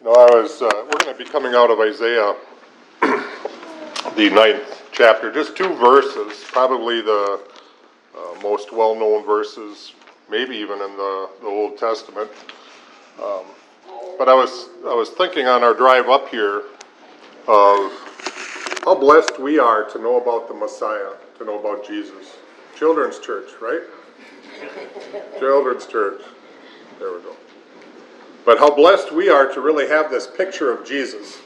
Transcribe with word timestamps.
You 0.00 0.06
know, 0.06 0.12
I 0.14 0.34
was, 0.34 0.62
uh, 0.62 0.70
we're 0.72 1.04
going 1.04 1.14
to 1.14 1.24
be 1.24 1.28
coming 1.28 1.54
out 1.54 1.70
of 1.70 1.78
Isaiah, 1.78 2.34
the 3.02 4.30
ninth 4.30 4.88
chapter, 4.92 5.30
just 5.30 5.54
two 5.58 5.74
verses, 5.74 6.42
probably 6.48 7.02
the 7.02 7.38
uh, 8.16 8.40
most 8.42 8.72
well 8.72 8.94
known 8.94 9.26
verses, 9.26 9.92
maybe 10.30 10.56
even 10.56 10.80
in 10.80 10.96
the, 10.96 11.28
the 11.42 11.46
Old 11.46 11.76
Testament. 11.76 12.30
Um, 13.22 13.44
but 14.16 14.26
I 14.26 14.32
was, 14.32 14.70
I 14.86 14.94
was 14.94 15.10
thinking 15.10 15.46
on 15.46 15.62
our 15.62 15.74
drive 15.74 16.08
up 16.08 16.30
here 16.30 16.62
of 17.46 17.92
how 18.84 18.94
blessed 18.94 19.38
we 19.38 19.58
are 19.58 19.84
to 19.90 19.98
know 19.98 20.18
about 20.18 20.48
the 20.48 20.54
Messiah, 20.54 21.12
to 21.36 21.44
know 21.44 21.60
about 21.60 21.86
Jesus. 21.86 22.38
Children's 22.74 23.18
church, 23.18 23.50
right? 23.60 23.82
Children's 25.38 25.84
church. 25.84 26.22
There 26.98 27.12
we 27.12 27.20
go. 27.20 27.36
But 28.44 28.58
how 28.58 28.74
blessed 28.74 29.12
we 29.12 29.28
are 29.28 29.52
to 29.52 29.60
really 29.60 29.88
have 29.88 30.10
this 30.10 30.26
picture 30.26 30.72
of 30.72 30.86
Jesus. 30.86 31.38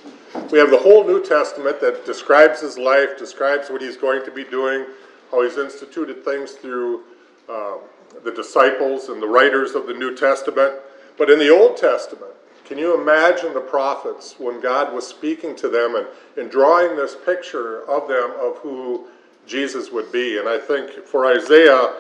We 0.51 0.59
have 0.59 0.71
the 0.71 0.79
whole 0.79 1.05
New 1.05 1.25
Testament 1.25 1.81
that 1.81 2.07
describes 2.07 2.61
his 2.61 2.79
life, 2.79 3.19
describes 3.19 3.71
what 3.71 3.83
he's 3.83 3.97
going 3.97 4.25
to 4.25 4.31
be 4.31 4.45
doing, 4.45 4.87
how 5.31 5.43
he's 5.43 5.59
instituted 5.59 6.25
things 6.25 6.53
through 6.53 7.03
um, 7.49 7.81
the 8.25 8.33
disciples 8.33 9.09
and 9.09 9.21
the 9.21 9.27
writers 9.27 9.73
of 9.73 9.87
the 9.87 9.95
New 9.95 10.15
Testament. 10.15 10.75
But 11.19 11.31
in 11.31 11.39
the 11.39 11.51
Old 11.51 11.77
Testament, 11.77 12.33
can 12.65 12.79
you 12.79 13.01
imagine 13.01 13.53
the 13.53 13.61
prophets 13.61 14.37
when 14.39 14.61
God 14.61 14.95
was 14.95 15.07
speaking 15.07 15.55
to 15.57 15.69
them 15.69 15.97
and, 15.97 16.07
and 16.37 16.51
drawing 16.51 16.97
this 16.97 17.15
picture 17.15 17.85
of 17.89 18.09
them 18.09 18.33
of 18.41 18.57
who 18.59 19.07
Jesus 19.47 19.91
would 19.91 20.11
be? 20.11 20.39
And 20.39 20.49
I 20.49 20.59
think 20.59 20.91
for 21.05 21.27
Isaiah, 21.27 21.93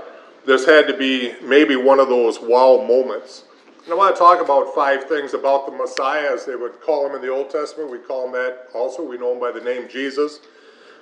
this 0.46 0.64
had 0.64 0.86
to 0.86 0.96
be 0.96 1.34
maybe 1.42 1.76
one 1.76 2.00
of 2.00 2.08
those 2.08 2.40
wow 2.40 2.84
moments 2.86 3.44
and 3.84 3.92
I 3.92 3.96
want 3.96 4.14
to 4.14 4.18
talk 4.18 4.40
about 4.40 4.74
five 4.74 5.04
things 5.04 5.34
about 5.34 5.66
the 5.66 5.72
Messiah, 5.72 6.32
as 6.32 6.46
they 6.46 6.56
would 6.56 6.80
call 6.80 7.06
him 7.06 7.14
in 7.14 7.20
the 7.20 7.28
Old 7.28 7.50
Testament. 7.50 7.90
We 7.90 7.98
call 7.98 8.26
him 8.26 8.32
that 8.32 8.68
also. 8.74 9.02
We 9.02 9.18
know 9.18 9.32
him 9.32 9.40
by 9.40 9.52
the 9.52 9.60
name 9.60 9.88
Jesus. 9.90 10.40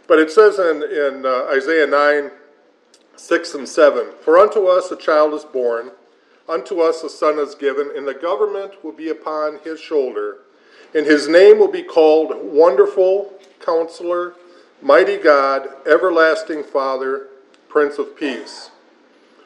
But 0.08 0.18
it 0.18 0.32
says 0.32 0.58
in, 0.58 0.82
in 0.82 1.24
uh, 1.24 1.44
Isaiah 1.54 1.86
9, 1.86 2.32
6 3.14 3.54
and 3.54 3.68
7 3.68 4.06
For 4.24 4.36
unto 4.36 4.66
us 4.66 4.90
a 4.90 4.96
child 4.96 5.32
is 5.32 5.44
born, 5.44 5.92
unto 6.48 6.80
us 6.80 7.04
a 7.04 7.08
son 7.08 7.38
is 7.38 7.54
given, 7.54 7.88
and 7.96 8.06
the 8.06 8.14
government 8.14 8.82
will 8.82 8.92
be 8.92 9.10
upon 9.10 9.60
his 9.62 9.78
shoulder, 9.78 10.38
and 10.92 11.06
his 11.06 11.28
name 11.28 11.60
will 11.60 11.70
be 11.70 11.84
called 11.84 12.32
Wonderful, 12.34 13.32
Counselor, 13.64 14.34
Mighty 14.82 15.18
God, 15.18 15.68
Everlasting 15.86 16.64
Father, 16.64 17.28
Prince 17.68 17.98
of 17.98 18.16
Peace. 18.16 18.71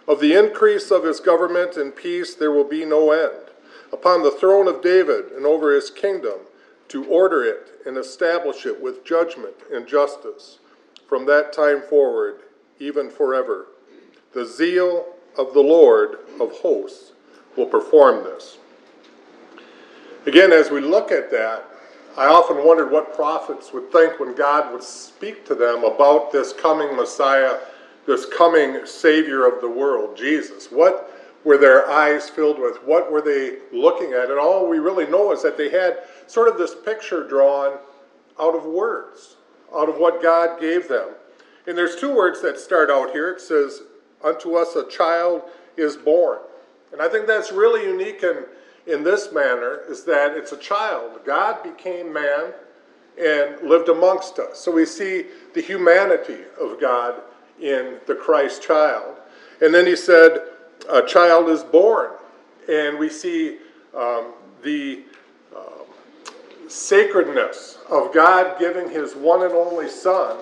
Of 0.08 0.20
the 0.20 0.34
increase 0.34 0.90
of 0.90 1.04
his 1.04 1.20
government 1.20 1.76
and 1.76 1.94
peace 1.94 2.34
there 2.34 2.52
will 2.52 2.64
be 2.64 2.84
no 2.84 3.10
end, 3.10 3.50
upon 3.92 4.22
the 4.22 4.30
throne 4.30 4.68
of 4.68 4.82
David 4.82 5.32
and 5.32 5.44
over 5.44 5.74
his 5.74 5.90
kingdom, 5.90 6.40
to 6.88 7.04
order 7.06 7.42
it 7.44 7.80
and 7.84 7.96
establish 7.96 8.64
it 8.64 8.80
with 8.80 9.04
judgment 9.04 9.54
and 9.72 9.86
justice 9.86 10.58
from 11.08 11.26
that 11.26 11.52
time 11.52 11.82
forward, 11.82 12.40
even 12.78 13.10
forever. 13.10 13.66
The 14.32 14.46
zeal 14.46 15.06
of 15.36 15.54
the 15.54 15.60
Lord 15.60 16.18
of 16.40 16.52
hosts 16.52 17.12
will 17.56 17.66
perform 17.66 18.24
this. 18.24 18.58
Again, 20.26 20.52
as 20.52 20.70
we 20.70 20.80
look 20.80 21.10
at 21.10 21.30
that, 21.30 21.64
I 22.16 22.26
often 22.26 22.64
wondered 22.64 22.90
what 22.90 23.14
prophets 23.14 23.72
would 23.72 23.92
think 23.92 24.18
when 24.18 24.34
God 24.34 24.72
would 24.72 24.82
speak 24.82 25.44
to 25.46 25.54
them 25.54 25.84
about 25.84 26.32
this 26.32 26.52
coming 26.52 26.96
Messiah 26.96 27.58
this 28.06 28.26
coming 28.26 28.86
Savior 28.86 29.46
of 29.46 29.60
the 29.60 29.68
world, 29.68 30.16
Jesus. 30.16 30.70
What 30.70 31.12
were 31.44 31.58
their 31.58 31.88
eyes 31.88 32.28
filled 32.28 32.58
with? 32.58 32.82
What 32.84 33.10
were 33.10 33.22
they 33.22 33.58
looking 33.72 34.12
at? 34.12 34.30
And 34.30 34.38
all 34.38 34.68
we 34.68 34.78
really 34.78 35.06
know 35.06 35.32
is 35.32 35.42
that 35.42 35.56
they 35.56 35.70
had 35.70 35.98
sort 36.26 36.48
of 36.48 36.58
this 36.58 36.74
picture 36.74 37.26
drawn 37.26 37.78
out 38.40 38.54
of 38.54 38.64
words, 38.64 39.36
out 39.74 39.88
of 39.88 39.98
what 39.98 40.22
God 40.22 40.60
gave 40.60 40.88
them. 40.88 41.10
And 41.66 41.76
there's 41.76 41.96
two 41.96 42.14
words 42.14 42.42
that 42.42 42.58
start 42.58 42.90
out 42.90 43.10
here. 43.10 43.30
It 43.30 43.40
says, 43.40 43.82
Unto 44.22 44.56
us 44.56 44.76
a 44.76 44.88
child 44.88 45.42
is 45.76 45.96
born. 45.96 46.38
And 46.92 47.02
I 47.02 47.08
think 47.08 47.26
that's 47.26 47.52
really 47.52 47.84
unique 47.84 48.22
in, 48.22 48.44
in 48.86 49.04
this 49.04 49.32
manner, 49.32 49.82
is 49.88 50.04
that 50.04 50.36
it's 50.36 50.52
a 50.52 50.56
child. 50.56 51.20
God 51.24 51.62
became 51.62 52.12
man 52.12 52.52
and 53.20 53.60
lived 53.68 53.88
amongst 53.88 54.38
us. 54.38 54.58
So 54.58 54.72
we 54.72 54.86
see 54.86 55.26
the 55.54 55.60
humanity 55.60 56.38
of 56.60 56.80
God 56.80 57.22
in 57.60 57.98
the 58.06 58.14
Christ 58.14 58.62
child. 58.62 59.16
And 59.60 59.74
then 59.74 59.86
he 59.86 59.96
said, 59.96 60.40
A 60.90 61.02
child 61.02 61.48
is 61.48 61.62
born. 61.62 62.10
And 62.68 62.98
we 62.98 63.08
see 63.08 63.58
um, 63.96 64.32
the 64.62 65.02
um, 65.56 65.86
sacredness 66.68 67.78
of 67.88 68.12
God 68.12 68.58
giving 68.58 68.90
his 68.90 69.14
one 69.14 69.42
and 69.42 69.52
only 69.52 69.88
Son, 69.88 70.36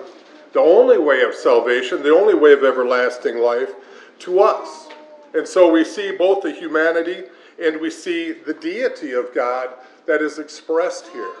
the 0.53 0.59
only 0.59 0.97
way 0.97 1.21
of 1.21 1.33
salvation, 1.33 2.01
the 2.01 2.13
only 2.13 2.33
way 2.33 2.53
of 2.53 2.63
everlasting 2.63 3.37
life, 3.37 3.73
to 4.19 4.39
us. 4.39 4.89
And 5.33 5.47
so 5.47 5.71
we 5.71 5.83
see 5.83 6.15
both 6.15 6.41
the 6.41 6.51
humanity 6.51 7.23
and 7.61 7.79
we 7.79 7.89
see 7.89 8.31
the 8.31 8.53
deity 8.53 9.11
of 9.13 9.33
God 9.33 9.69
that 10.07 10.21
is 10.21 10.39
expressed 10.39 11.07
here. 11.07 11.31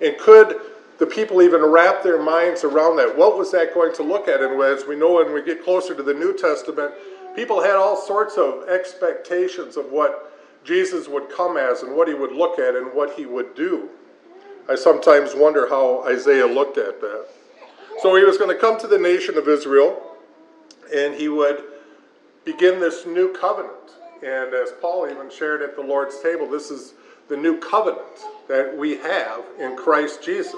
And 0.00 0.18
could 0.18 0.60
the 1.02 1.06
people 1.08 1.42
even 1.42 1.64
wrap 1.64 2.04
their 2.04 2.22
minds 2.22 2.62
around 2.62 2.94
that. 2.94 3.18
What 3.18 3.36
was 3.36 3.50
that 3.50 3.74
going 3.74 3.92
to 3.96 4.04
look 4.04 4.28
at? 4.28 4.40
And 4.40 4.62
as 4.62 4.86
we 4.86 4.94
know, 4.94 5.14
when 5.14 5.34
we 5.34 5.42
get 5.42 5.64
closer 5.64 5.96
to 5.96 6.02
the 6.04 6.14
New 6.14 6.32
Testament, 6.38 6.94
people 7.34 7.60
had 7.60 7.74
all 7.74 7.96
sorts 7.96 8.36
of 8.38 8.68
expectations 8.68 9.76
of 9.76 9.86
what 9.86 10.32
Jesus 10.62 11.08
would 11.08 11.28
come 11.28 11.56
as 11.56 11.82
and 11.82 11.96
what 11.96 12.06
he 12.06 12.14
would 12.14 12.30
look 12.30 12.60
at 12.60 12.76
and 12.76 12.94
what 12.94 13.14
he 13.14 13.26
would 13.26 13.56
do. 13.56 13.88
I 14.68 14.76
sometimes 14.76 15.34
wonder 15.34 15.68
how 15.68 16.04
Isaiah 16.06 16.46
looked 16.46 16.78
at 16.78 17.00
that. 17.00 17.26
So 18.00 18.14
he 18.14 18.22
was 18.22 18.38
going 18.38 18.54
to 18.54 18.60
come 18.60 18.78
to 18.78 18.86
the 18.86 18.96
nation 18.96 19.36
of 19.36 19.48
Israel 19.48 20.00
and 20.94 21.16
he 21.16 21.28
would 21.28 21.64
begin 22.44 22.78
this 22.78 23.06
new 23.06 23.32
covenant. 23.32 23.74
And 24.24 24.54
as 24.54 24.70
Paul 24.80 25.08
even 25.10 25.32
shared 25.32 25.62
at 25.62 25.74
the 25.74 25.82
Lord's 25.82 26.20
table, 26.20 26.48
this 26.48 26.70
is 26.70 26.94
the 27.28 27.36
new 27.36 27.58
covenant 27.58 28.06
that 28.46 28.76
we 28.76 28.98
have 28.98 29.42
in 29.58 29.76
Christ 29.76 30.22
Jesus. 30.22 30.54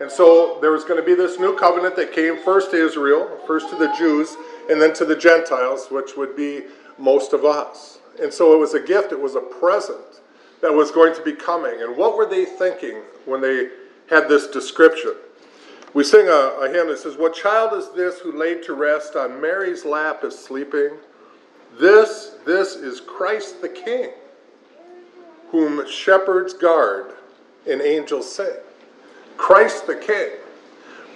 And 0.00 0.10
so 0.10 0.58
there 0.60 0.72
was 0.72 0.84
going 0.84 0.98
to 0.98 1.06
be 1.06 1.14
this 1.14 1.38
new 1.38 1.56
covenant 1.56 1.96
that 1.96 2.12
came 2.12 2.38
first 2.38 2.70
to 2.72 2.76
Israel, 2.76 3.38
first 3.46 3.70
to 3.70 3.76
the 3.76 3.94
Jews, 3.96 4.36
and 4.68 4.80
then 4.80 4.92
to 4.94 5.04
the 5.04 5.16
Gentiles, 5.16 5.88
which 5.90 6.16
would 6.16 6.36
be 6.36 6.62
most 6.98 7.32
of 7.32 7.44
us. 7.44 7.98
And 8.20 8.32
so 8.32 8.54
it 8.54 8.58
was 8.58 8.74
a 8.74 8.80
gift, 8.80 9.12
it 9.12 9.20
was 9.20 9.34
a 9.34 9.40
present 9.40 10.20
that 10.60 10.72
was 10.72 10.90
going 10.90 11.14
to 11.14 11.22
be 11.22 11.32
coming. 11.32 11.82
And 11.82 11.96
what 11.96 12.16
were 12.16 12.26
they 12.26 12.44
thinking 12.44 13.02
when 13.24 13.40
they 13.40 13.68
had 14.08 14.28
this 14.28 14.48
description? 14.48 15.14
We 15.92 16.02
sing 16.02 16.26
a, 16.26 16.58
a 16.60 16.70
hymn 16.72 16.88
that 16.88 16.98
says, 16.98 17.16
What 17.16 17.34
child 17.34 17.72
is 17.74 17.90
this 17.92 18.18
who 18.18 18.36
laid 18.36 18.64
to 18.64 18.74
rest 18.74 19.14
on 19.14 19.40
Mary's 19.40 19.84
lap 19.84 20.24
is 20.24 20.36
sleeping? 20.36 20.90
This, 21.78 22.36
this 22.44 22.74
is 22.74 23.00
Christ 23.00 23.60
the 23.60 23.68
King, 23.68 24.10
whom 25.50 25.88
shepherds 25.88 26.52
guard 26.52 27.14
and 27.68 27.80
angels 27.80 28.32
sing. 28.32 28.54
Christ 29.36 29.86
the 29.86 29.96
King. 29.96 30.30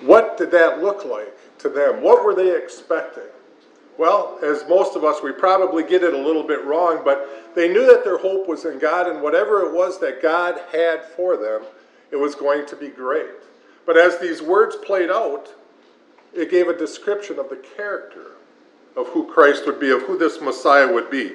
What 0.03 0.39
did 0.39 0.51
that 0.53 0.81
look 0.83 1.05
like 1.05 1.34
to 1.59 1.69
them? 1.69 2.03
What 2.03 2.25
were 2.25 2.34
they 2.34 2.56
expecting? 2.56 3.25
Well, 3.99 4.39
as 4.45 4.65
most 4.69 4.95
of 4.95 5.03
us, 5.05 5.23
we 5.23 5.33
probably 5.33 5.83
get 5.83 6.05
it 6.05 6.15
a 6.15 6.19
little 6.19 6.45
bit 6.45 6.65
wrong, 6.65 7.03
but 7.05 7.55
they 7.56 7.69
knew 7.69 7.84
that 7.87 8.05
their 8.05 8.19
hope 8.19 8.47
was 8.47 8.65
in 8.65 8.79
God, 8.79 9.09
and 9.09 9.21
whatever 9.21 9.67
it 9.67 9.73
was 9.73 9.99
that 9.99 10.23
God 10.23 10.61
had 10.71 11.05
for 11.05 11.37
them, 11.37 11.62
it 12.12 12.17
was 12.17 12.37
going 12.37 12.65
to 12.67 12.77
be 12.77 12.89
great. 12.89 13.27
But 13.87 13.97
as 13.97 14.19
these 14.19 14.41
words 14.41 14.77
played 14.77 15.11
out, 15.11 15.49
it 16.33 16.50
gave 16.50 16.69
a 16.69 16.77
description 16.77 17.41
of 17.41 17.49
the 17.49 17.56
character 17.77 18.33
of 18.97 19.09
who 19.09 19.27
Christ 19.33 19.67
would 19.67 19.81
be, 19.81 19.91
of 19.91 20.03
who 20.03 20.17
this 20.17 20.41
Messiah 20.41 20.93
would 20.93 21.11
be. 21.11 21.33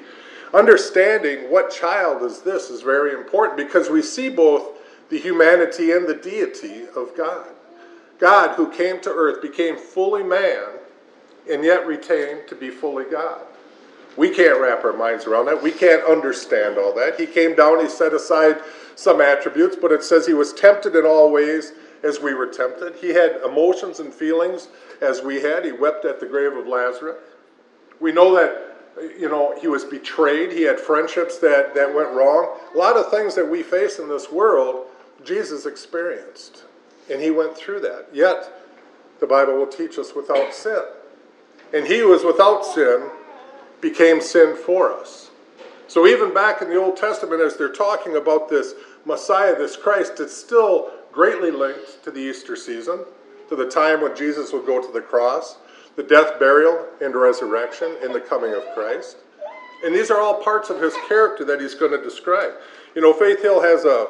Understanding 0.54 1.52
what 1.52 1.72
child 1.72 2.22
is 2.24 2.42
this 2.42 2.70
is 2.70 2.82
very 2.82 3.14
important 3.14 3.58
because 3.58 3.90
we 3.90 4.02
see 4.02 4.30
both 4.30 4.78
the 5.14 5.20
humanity 5.20 5.92
and 5.92 6.08
the 6.08 6.16
deity 6.16 6.88
of 6.96 7.16
God. 7.16 7.46
God, 8.18 8.56
who 8.56 8.72
came 8.72 9.00
to 9.02 9.12
earth, 9.12 9.44
became 9.44 9.78
fully 9.78 10.24
man 10.24 10.64
and 11.48 11.64
yet 11.64 11.86
retained 11.86 12.48
to 12.48 12.56
be 12.56 12.72
fully 12.72 13.06
God. 13.06 13.42
We 14.18 14.32
can't 14.32 14.60
wrap 14.60 14.84
our 14.84 14.94
minds 14.94 15.26
around 15.26 15.46
that. 15.46 15.62
We 15.62 15.72
can't 15.72 16.04
understand 16.06 16.80
all 16.80 16.96
that. 16.96 17.20
He 17.20 17.28
came 17.28 17.56
down, 17.56 17.80
he 17.80 17.90
set 17.90 18.14
aside 18.14 18.58
some 18.96 19.22
attributes, 19.22 19.76
but 19.80 19.92
it 19.92 20.04
says 20.04 20.26
he 20.26 20.34
was 20.34 20.52
tempted 20.52 20.96
in 20.96 21.06
all 21.06 21.32
ways 21.32 21.74
as 22.02 22.20
we 22.20 22.34
were 22.34 22.48
tempted. 22.48 22.96
He 22.96 23.10
had 23.10 23.40
emotions 23.46 24.00
and 24.00 24.12
feelings 24.12 24.68
as 25.00 25.22
we 25.22 25.42
had. 25.42 25.64
He 25.64 25.74
wept 25.74 26.06
at 26.06 26.20
the 26.20 26.26
grave 26.26 26.54
of 26.54 26.66
Lazarus. 26.66 27.18
We 28.00 28.12
know 28.12 28.36
that 28.36 28.78
you 29.20 29.30
know 29.30 29.56
he 29.60 29.68
was 29.68 29.84
betrayed. 29.84 30.52
He 30.52 30.64
had 30.64 30.80
friendships 30.80 31.38
that, 31.40 31.76
that 31.76 31.94
went 31.94 32.10
wrong. 32.12 32.58
A 32.74 32.78
lot 32.78 32.98
of 32.98 33.12
things 33.12 33.36
that 33.36 33.48
we 33.48 33.62
face 33.62 34.00
in 34.00 34.08
this 34.10 34.32
world 34.32 34.88
Jesus 35.24 35.66
experienced. 35.66 36.64
And 37.12 37.22
he 37.22 37.32
went 37.32 37.56
through 37.56 37.82
that. 37.82 38.08
Yet, 38.14 38.50
the 39.20 39.28
Bible 39.28 39.56
will 39.56 39.68
teach 39.68 39.98
us 39.98 40.16
without 40.16 40.54
sin. 40.54 40.82
And 41.74 41.88
he 41.88 42.00
who 42.00 42.10
was 42.10 42.24
without 42.24 42.66
sin 42.66 43.10
became 43.82 44.22
sin 44.22 44.56
for 44.56 44.94
us. 44.94 45.32
So, 45.88 46.08
even 46.08 46.34
back 46.34 46.62
in 46.62 46.70
the 46.70 46.82
Old 46.82 46.98
Testament, 46.98 47.42
as 47.42 47.58
they're 47.58 47.72
talking 47.72 48.16
about 48.16 48.50
this 48.50 48.74
Messiah, 49.06 49.56
this 49.56 49.76
Christ, 49.76 50.20
it's 50.20 50.36
still 50.36 50.92
greatly 51.12 51.52
linked 51.52 52.04
to 52.04 52.12
the 52.12 52.20
Easter 52.20 52.56
season, 52.56 53.04
to 53.50 53.56
the 53.56 53.70
time 53.70 54.02
when 54.02 54.16
Jesus 54.16 54.54
would 54.54 54.66
go 54.66 54.82
to 54.82 54.92
the 54.92 55.02
cross, 55.02 55.58
the 55.96 56.04
death, 56.04 56.40
burial, 56.40 56.88
and 57.02 57.14
resurrection, 57.14 57.96
and 58.02 58.16
the 58.16 58.20
coming 58.20 58.54
of 58.54 58.64
Christ. 58.74 59.18
And 59.84 59.94
these 59.94 60.10
are 60.10 60.20
all 60.20 60.42
parts 60.42 60.70
of 60.70 60.82
his 60.82 60.94
character 61.08 61.44
that 61.46 61.60
he's 61.60 61.76
going 61.76 61.92
to 61.92 62.02
describe. 62.02 62.54
You 62.96 63.02
know, 63.02 63.14
Faith 63.14 63.42
Hill 63.42 63.62
has 63.62 63.86
a 63.86 64.08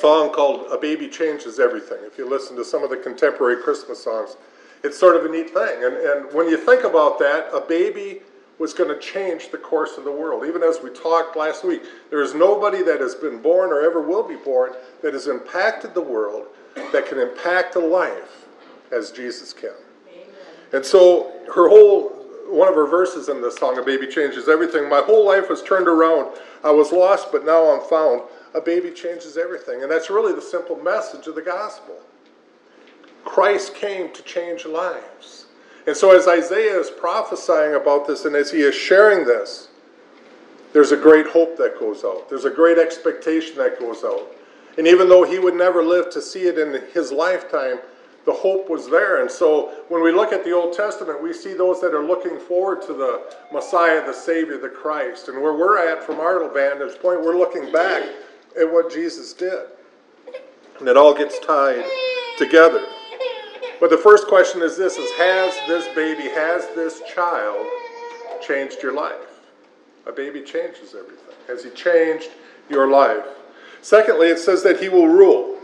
song 0.00 0.32
called 0.32 0.66
A 0.70 0.78
Baby 0.78 1.08
Changes 1.08 1.58
Everything. 1.58 1.98
If 2.02 2.18
you 2.18 2.28
listen 2.28 2.56
to 2.56 2.64
some 2.64 2.82
of 2.82 2.90
the 2.90 2.96
contemporary 2.96 3.62
Christmas 3.62 4.02
songs, 4.02 4.36
it's 4.82 4.98
sort 4.98 5.16
of 5.16 5.24
a 5.24 5.28
neat 5.28 5.50
thing. 5.50 5.84
And, 5.84 5.96
and 5.96 6.34
when 6.34 6.48
you 6.48 6.56
think 6.56 6.84
about 6.84 7.18
that, 7.20 7.48
a 7.52 7.60
baby 7.60 8.20
was 8.58 8.72
going 8.72 8.88
to 8.88 9.00
change 9.00 9.50
the 9.50 9.58
course 9.58 9.96
of 9.98 10.04
the 10.04 10.12
world. 10.12 10.44
Even 10.46 10.62
as 10.62 10.78
we 10.82 10.90
talked 10.90 11.36
last 11.36 11.64
week, 11.64 11.82
there 12.10 12.22
is 12.22 12.34
nobody 12.34 12.82
that 12.82 13.00
has 13.00 13.14
been 13.14 13.40
born 13.40 13.70
or 13.70 13.80
ever 13.80 14.00
will 14.00 14.26
be 14.26 14.36
born 14.36 14.72
that 15.02 15.12
has 15.12 15.26
impacted 15.26 15.94
the 15.94 16.00
world 16.00 16.46
that 16.92 17.06
can 17.06 17.18
impact 17.18 17.74
a 17.76 17.80
life 17.80 18.46
as 18.92 19.10
Jesus 19.10 19.52
can. 19.52 19.70
Amen. 20.08 20.26
And 20.72 20.84
so 20.84 21.32
her 21.54 21.68
whole 21.68 22.24
one 22.48 22.68
of 22.68 22.74
her 22.74 22.86
verses 22.86 23.28
in 23.28 23.40
this 23.40 23.56
song, 23.56 23.78
A 23.78 23.82
Baby 23.82 24.06
Changes 24.06 24.48
Everything, 24.48 24.88
my 24.88 25.00
whole 25.00 25.26
life 25.26 25.48
was 25.48 25.62
turned 25.62 25.88
around. 25.88 26.36
I 26.62 26.70
was 26.70 26.92
lost, 26.92 27.32
but 27.32 27.44
now 27.44 27.70
I'm 27.70 27.88
found. 27.88 28.22
A 28.54 28.60
baby 28.60 28.90
changes 28.90 29.36
everything. 29.36 29.82
And 29.82 29.90
that's 29.90 30.10
really 30.10 30.32
the 30.32 30.42
simple 30.42 30.76
message 30.76 31.26
of 31.26 31.34
the 31.34 31.42
gospel. 31.42 31.96
Christ 33.24 33.74
came 33.74 34.12
to 34.12 34.22
change 34.22 34.64
lives. 34.64 35.46
And 35.86 35.96
so, 35.96 36.16
as 36.16 36.28
Isaiah 36.28 36.78
is 36.78 36.90
prophesying 36.90 37.74
about 37.74 38.06
this 38.06 38.24
and 38.24 38.34
as 38.34 38.50
he 38.50 38.62
is 38.62 38.74
sharing 38.74 39.24
this, 39.24 39.68
there's 40.72 40.92
a 40.92 40.96
great 40.96 41.26
hope 41.26 41.56
that 41.58 41.78
goes 41.78 42.04
out. 42.04 42.28
There's 42.28 42.46
a 42.46 42.50
great 42.50 42.78
expectation 42.78 43.56
that 43.58 43.78
goes 43.78 44.02
out. 44.02 44.26
And 44.76 44.86
even 44.88 45.08
though 45.08 45.22
he 45.22 45.38
would 45.38 45.54
never 45.54 45.84
live 45.84 46.10
to 46.10 46.22
see 46.22 46.42
it 46.42 46.58
in 46.58 46.82
his 46.92 47.12
lifetime, 47.12 47.78
the 48.24 48.32
hope 48.32 48.70
was 48.70 48.88
there. 48.88 49.20
And 49.20 49.30
so 49.30 49.72
when 49.88 50.02
we 50.02 50.10
look 50.10 50.32
at 50.32 50.44
the 50.44 50.52
Old 50.52 50.74
Testament, 50.74 51.22
we 51.22 51.32
see 51.32 51.52
those 51.52 51.80
that 51.80 51.94
are 51.94 52.04
looking 52.04 52.38
forward 52.38 52.82
to 52.82 52.94
the 52.94 53.36
Messiah, 53.52 54.04
the 54.04 54.12
Savior, 54.12 54.58
the 54.58 54.68
Christ. 54.68 55.28
And 55.28 55.40
where 55.40 55.52
we're 55.52 55.78
at 55.78 56.02
from 56.02 56.18
our 56.18 56.48
vantage 56.48 56.98
point, 57.00 57.22
we're 57.22 57.38
looking 57.38 57.70
back 57.70 58.02
at 58.58 58.70
what 58.70 58.92
Jesus 58.92 59.32
did. 59.32 59.66
And 60.78 60.88
it 60.88 60.96
all 60.96 61.14
gets 61.14 61.38
tied 61.38 61.84
together. 62.38 62.84
But 63.80 63.90
the 63.90 63.98
first 63.98 64.28
question 64.28 64.62
is 64.62 64.76
this 64.76 64.96
is 64.96 65.10
has 65.12 65.54
this 65.66 65.92
baby, 65.94 66.28
has 66.28 66.66
this 66.74 67.02
child 67.12 67.66
changed 68.40 68.82
your 68.82 68.92
life? 68.92 69.40
A 70.06 70.12
baby 70.12 70.42
changes 70.42 70.94
everything. 70.94 71.34
Has 71.48 71.64
he 71.64 71.70
changed 71.70 72.30
your 72.68 72.88
life? 72.88 73.24
Secondly, 73.82 74.28
it 74.28 74.38
says 74.38 74.62
that 74.62 74.80
he 74.80 74.88
will 74.88 75.08
rule. 75.08 75.58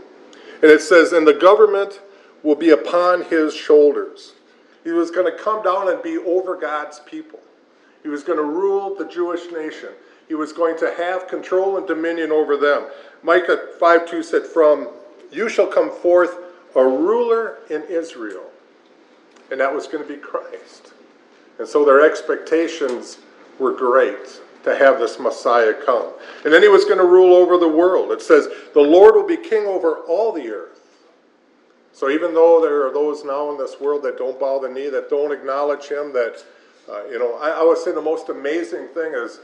And 0.61 0.69
it 0.69 0.81
says, 0.81 1.11
and 1.11 1.27
the 1.27 1.33
government 1.33 2.01
will 2.43 2.55
be 2.55 2.69
upon 2.69 3.23
his 3.23 3.55
shoulders. 3.55 4.33
He 4.83 4.91
was 4.91 5.11
going 5.11 5.25
to 5.25 5.43
come 5.43 5.63
down 5.63 5.89
and 5.89 6.01
be 6.01 6.17
over 6.17 6.55
God's 6.55 6.99
people. 6.99 7.39
He 8.03 8.09
was 8.09 8.23
going 8.23 8.37
to 8.37 8.43
rule 8.43 8.95
the 8.95 9.05
Jewish 9.07 9.51
nation. 9.51 9.89
He 10.31 10.35
was 10.35 10.53
going 10.53 10.77
to 10.77 10.93
have 10.95 11.27
control 11.27 11.75
and 11.75 11.85
dominion 11.85 12.31
over 12.31 12.55
them. 12.55 12.87
Micah 13.21 13.67
5 13.77 14.09
2 14.09 14.23
said, 14.23 14.45
From 14.45 14.87
you 15.29 15.49
shall 15.49 15.67
come 15.67 15.91
forth 15.91 16.37
a 16.73 16.81
ruler 16.81 17.57
in 17.69 17.83
Israel. 17.89 18.45
And 19.51 19.59
that 19.59 19.75
was 19.75 19.87
going 19.87 20.01
to 20.01 20.07
be 20.07 20.15
Christ. 20.15 20.93
And 21.59 21.67
so 21.67 21.83
their 21.83 22.09
expectations 22.09 23.17
were 23.59 23.73
great 23.73 24.39
to 24.63 24.73
have 24.73 24.99
this 24.99 25.19
Messiah 25.19 25.73
come. 25.73 26.13
And 26.45 26.53
then 26.53 26.61
he 26.61 26.69
was 26.69 26.85
going 26.85 26.99
to 26.99 27.05
rule 27.05 27.35
over 27.35 27.57
the 27.57 27.67
world. 27.67 28.13
It 28.13 28.21
says, 28.21 28.47
The 28.73 28.79
Lord 28.79 29.15
will 29.15 29.27
be 29.27 29.35
king 29.35 29.65
over 29.65 29.97
all 30.07 30.31
the 30.31 30.47
earth. 30.47 30.79
So 31.91 32.09
even 32.09 32.33
though 32.33 32.61
there 32.61 32.87
are 32.87 32.93
those 32.93 33.25
now 33.25 33.51
in 33.51 33.57
this 33.57 33.81
world 33.81 34.01
that 34.03 34.17
don't 34.17 34.39
bow 34.39 34.59
the 34.59 34.69
knee, 34.69 34.87
that 34.91 35.09
don't 35.09 35.33
acknowledge 35.33 35.89
him, 35.89 36.13
that, 36.13 36.41
uh, 36.89 37.03
you 37.07 37.19
know, 37.19 37.37
I, 37.37 37.49
I 37.49 37.63
would 37.63 37.79
say 37.79 37.91
the 37.91 38.01
most 38.01 38.29
amazing 38.29 38.87
thing 38.93 39.11
is 39.13 39.41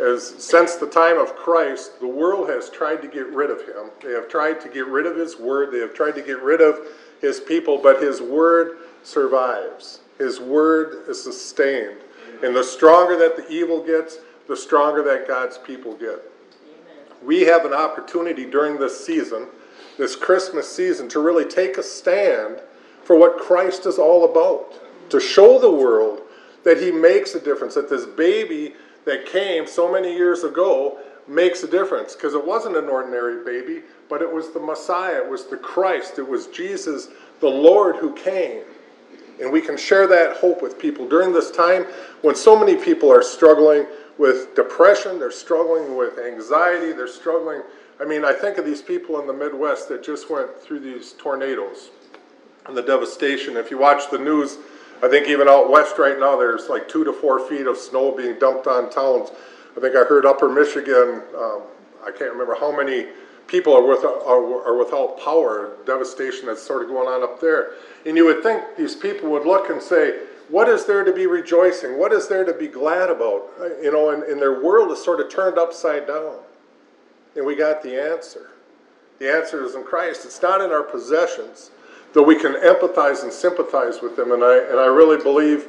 as 0.00 0.26
since 0.42 0.76
the 0.76 0.88
time 0.88 1.18
of 1.18 1.36
Christ, 1.36 2.00
the 2.00 2.06
world 2.06 2.48
has 2.48 2.68
tried 2.70 3.00
to 3.02 3.08
get 3.08 3.26
rid 3.28 3.50
of 3.50 3.60
him. 3.60 3.90
They 4.02 4.12
have 4.12 4.28
tried 4.28 4.60
to 4.62 4.68
get 4.68 4.86
rid 4.86 5.06
of 5.06 5.16
his 5.16 5.38
word. 5.38 5.72
They 5.72 5.78
have 5.78 5.94
tried 5.94 6.14
to 6.16 6.22
get 6.22 6.42
rid 6.42 6.60
of 6.60 6.78
his 7.20 7.40
people, 7.40 7.78
but 7.78 8.02
his 8.02 8.20
word 8.20 8.78
survives. 9.02 10.00
His 10.18 10.40
word 10.40 11.08
is 11.08 11.22
sustained. 11.22 11.98
And 12.42 12.54
the 12.54 12.64
stronger 12.64 13.16
that 13.18 13.36
the 13.36 13.48
evil 13.48 13.84
gets, 13.84 14.18
the 14.48 14.56
stronger 14.56 15.02
that 15.02 15.28
God's 15.28 15.58
people 15.58 15.94
get. 15.94 16.22
We 17.22 17.42
have 17.42 17.64
an 17.64 17.72
opportunity 17.72 18.44
during 18.44 18.78
this 18.78 19.04
season, 19.04 19.46
this 19.96 20.16
Christmas 20.16 20.70
season, 20.70 21.08
to 21.10 21.20
really 21.20 21.44
take 21.44 21.78
a 21.78 21.82
stand 21.82 22.60
for 23.02 23.16
what 23.16 23.38
Christ 23.38 23.86
is 23.86 23.98
all 23.98 24.24
about, 24.24 24.74
to 25.10 25.20
show 25.20 25.58
the 25.58 25.70
world 25.70 26.20
that 26.64 26.80
he 26.80 26.90
makes 26.90 27.34
a 27.34 27.40
difference, 27.40 27.74
that 27.74 27.88
this 27.88 28.06
baby 28.06 28.74
that 29.04 29.26
came 29.26 29.66
so 29.66 29.90
many 29.90 30.14
years 30.14 30.44
ago 30.44 30.98
makes 31.26 31.62
a 31.62 31.68
difference 31.68 32.14
because 32.14 32.34
it 32.34 32.44
wasn't 32.44 32.76
an 32.76 32.88
ordinary 32.88 33.44
baby, 33.44 33.82
but 34.08 34.20
it 34.22 34.32
was 34.32 34.52
the 34.52 34.60
Messiah, 34.60 35.22
it 35.22 35.28
was 35.28 35.46
the 35.46 35.56
Christ, 35.56 36.18
it 36.18 36.28
was 36.28 36.46
Jesus, 36.48 37.08
the 37.40 37.48
Lord, 37.48 37.96
who 37.96 38.14
came. 38.14 38.62
And 39.40 39.50
we 39.50 39.60
can 39.60 39.76
share 39.76 40.06
that 40.06 40.36
hope 40.36 40.62
with 40.62 40.78
people 40.78 41.08
during 41.08 41.32
this 41.32 41.50
time 41.50 41.84
when 42.22 42.34
so 42.34 42.58
many 42.58 42.76
people 42.76 43.10
are 43.10 43.22
struggling 43.22 43.86
with 44.18 44.54
depression, 44.54 45.18
they're 45.18 45.30
struggling 45.30 45.96
with 45.96 46.18
anxiety, 46.18 46.92
they're 46.92 47.08
struggling. 47.08 47.62
I 48.00 48.04
mean, 48.04 48.24
I 48.24 48.32
think 48.32 48.58
of 48.58 48.64
these 48.64 48.82
people 48.82 49.20
in 49.20 49.26
the 49.26 49.32
Midwest 49.32 49.88
that 49.88 50.04
just 50.04 50.30
went 50.30 50.56
through 50.60 50.80
these 50.80 51.12
tornadoes 51.12 51.90
and 52.66 52.76
the 52.76 52.82
devastation. 52.82 53.56
If 53.56 53.70
you 53.70 53.78
watch 53.78 54.10
the 54.10 54.18
news, 54.18 54.58
I 55.04 55.08
think 55.08 55.28
even 55.28 55.50
out 55.50 55.68
west 55.68 55.98
right 55.98 56.18
now, 56.18 56.34
there's 56.34 56.70
like 56.70 56.88
two 56.88 57.04
to 57.04 57.12
four 57.12 57.46
feet 57.46 57.66
of 57.66 57.76
snow 57.76 58.10
being 58.10 58.38
dumped 58.38 58.66
on 58.66 58.88
towns. 58.88 59.28
I 59.76 59.80
think 59.80 59.94
I 59.94 60.02
heard 60.04 60.24
Upper 60.24 60.48
Michigan. 60.48 61.20
Um, 61.36 61.60
I 62.02 62.10
can't 62.10 62.32
remember 62.32 62.56
how 62.58 62.74
many 62.74 63.08
people 63.46 63.74
are, 63.74 63.86
without, 63.86 64.22
are, 64.24 64.66
are 64.66 64.78
without 64.78 65.20
power. 65.22 65.76
Devastation 65.84 66.46
that's 66.46 66.62
sort 66.62 66.84
of 66.84 66.88
going 66.88 67.06
on 67.06 67.22
up 67.22 67.38
there. 67.38 67.72
And 68.06 68.16
you 68.16 68.24
would 68.24 68.42
think 68.42 68.62
these 68.78 68.94
people 68.94 69.28
would 69.28 69.44
look 69.44 69.68
and 69.68 69.82
say, 69.82 70.20
"What 70.48 70.70
is 70.70 70.86
there 70.86 71.04
to 71.04 71.12
be 71.12 71.26
rejoicing? 71.26 71.98
What 71.98 72.14
is 72.14 72.26
there 72.26 72.46
to 72.46 72.54
be 72.54 72.68
glad 72.68 73.10
about?" 73.10 73.42
You 73.82 73.92
know, 73.92 74.08
and, 74.08 74.22
and 74.22 74.40
their 74.40 74.64
world 74.64 74.90
is 74.90 75.04
sort 75.04 75.20
of 75.20 75.28
turned 75.28 75.58
upside 75.58 76.06
down. 76.06 76.36
And 77.36 77.44
we 77.44 77.56
got 77.56 77.82
the 77.82 78.00
answer. 78.00 78.52
The 79.18 79.30
answer 79.30 79.66
is 79.66 79.74
in 79.74 79.84
Christ. 79.84 80.24
It's 80.24 80.40
not 80.40 80.62
in 80.62 80.70
our 80.70 80.82
possessions 80.82 81.72
though 82.14 82.22
we 82.22 82.36
can 82.36 82.54
empathize 82.54 83.22
and 83.22 83.32
sympathize 83.32 84.00
with 84.00 84.16
them. 84.16 84.32
And 84.32 84.42
I, 84.42 84.58
and 84.70 84.80
I 84.80 84.86
really 84.86 85.22
believe, 85.22 85.66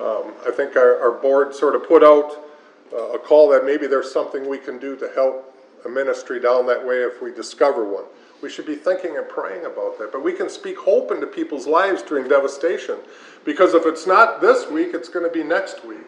um, 0.00 0.32
I 0.46 0.52
think 0.54 0.76
our, 0.76 1.00
our 1.00 1.20
board 1.20 1.54
sort 1.54 1.74
of 1.74 1.88
put 1.88 2.04
out 2.04 2.44
uh, 2.92 3.14
a 3.14 3.18
call 3.18 3.48
that 3.48 3.64
maybe 3.64 3.86
there's 3.86 4.12
something 4.12 4.48
we 4.48 4.58
can 4.58 4.78
do 4.78 4.94
to 4.96 5.10
help 5.14 5.52
a 5.84 5.88
ministry 5.88 6.38
down 6.38 6.66
that 6.66 6.86
way 6.86 6.98
if 6.98 7.20
we 7.20 7.32
discover 7.32 7.84
one. 7.84 8.04
We 8.42 8.50
should 8.50 8.66
be 8.66 8.74
thinking 8.76 9.16
and 9.16 9.26
praying 9.28 9.64
about 9.64 9.98
that. 9.98 10.12
But 10.12 10.22
we 10.22 10.34
can 10.34 10.50
speak 10.50 10.76
hope 10.76 11.10
into 11.10 11.26
people's 11.26 11.66
lives 11.66 12.02
during 12.02 12.28
devastation. 12.28 12.98
Because 13.44 13.72
if 13.72 13.86
it's 13.86 14.06
not 14.06 14.42
this 14.42 14.70
week, 14.70 14.90
it's 14.92 15.08
going 15.08 15.24
to 15.24 15.32
be 15.32 15.42
next 15.42 15.84
week. 15.86 16.06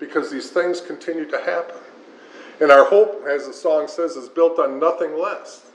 Because 0.00 0.30
these 0.30 0.50
things 0.50 0.80
continue 0.80 1.24
to 1.30 1.38
happen. 1.38 1.76
And 2.60 2.72
our 2.72 2.84
hope, 2.84 3.24
as 3.28 3.46
the 3.46 3.52
song 3.52 3.86
says, 3.86 4.16
is 4.16 4.28
built 4.28 4.58
on 4.58 4.80
nothing 4.80 5.16
less 5.16 5.70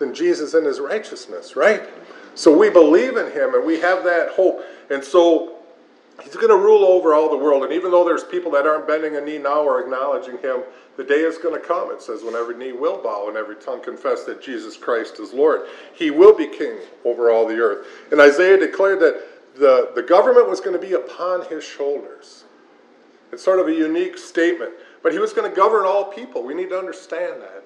than 0.00 0.12
Jesus 0.12 0.54
and 0.54 0.66
his 0.66 0.80
righteousness, 0.80 1.54
right? 1.54 1.88
So 2.36 2.56
we 2.56 2.68
believe 2.68 3.16
in 3.16 3.32
him 3.32 3.54
and 3.54 3.64
we 3.64 3.80
have 3.80 4.04
that 4.04 4.28
hope. 4.32 4.62
And 4.90 5.02
so 5.02 5.56
he's 6.22 6.34
going 6.34 6.48
to 6.48 6.56
rule 6.56 6.84
over 6.84 7.14
all 7.14 7.30
the 7.30 7.36
world. 7.36 7.64
And 7.64 7.72
even 7.72 7.90
though 7.90 8.04
there's 8.04 8.24
people 8.24 8.52
that 8.52 8.66
aren't 8.66 8.86
bending 8.86 9.16
a 9.16 9.20
knee 9.22 9.38
now 9.38 9.62
or 9.62 9.80
acknowledging 9.80 10.38
him, 10.38 10.62
the 10.98 11.04
day 11.04 11.20
is 11.20 11.38
going 11.38 11.58
to 11.58 11.66
come. 11.66 11.90
It 11.90 12.02
says, 12.02 12.22
when 12.22 12.34
every 12.34 12.56
knee 12.56 12.72
will 12.72 13.02
bow 13.02 13.28
and 13.28 13.38
every 13.38 13.56
tongue 13.56 13.82
confess 13.82 14.24
that 14.24 14.42
Jesus 14.42 14.76
Christ 14.76 15.18
is 15.18 15.32
Lord. 15.32 15.62
He 15.94 16.10
will 16.10 16.36
be 16.36 16.46
king 16.46 16.76
over 17.06 17.30
all 17.30 17.48
the 17.48 17.56
earth. 17.56 17.86
And 18.12 18.20
Isaiah 18.20 18.58
declared 18.58 19.00
that 19.00 19.22
the, 19.56 19.92
the 19.94 20.02
government 20.02 20.48
was 20.48 20.60
going 20.60 20.78
to 20.78 20.86
be 20.86 20.92
upon 20.92 21.46
his 21.46 21.64
shoulders. 21.64 22.44
It's 23.32 23.42
sort 23.42 23.60
of 23.60 23.68
a 23.68 23.72
unique 23.72 24.18
statement. 24.18 24.72
But 25.02 25.12
he 25.12 25.18
was 25.18 25.32
going 25.32 25.48
to 25.48 25.56
govern 25.56 25.86
all 25.86 26.04
people. 26.04 26.42
We 26.42 26.52
need 26.52 26.68
to 26.68 26.78
understand 26.78 27.40
that. 27.40 27.64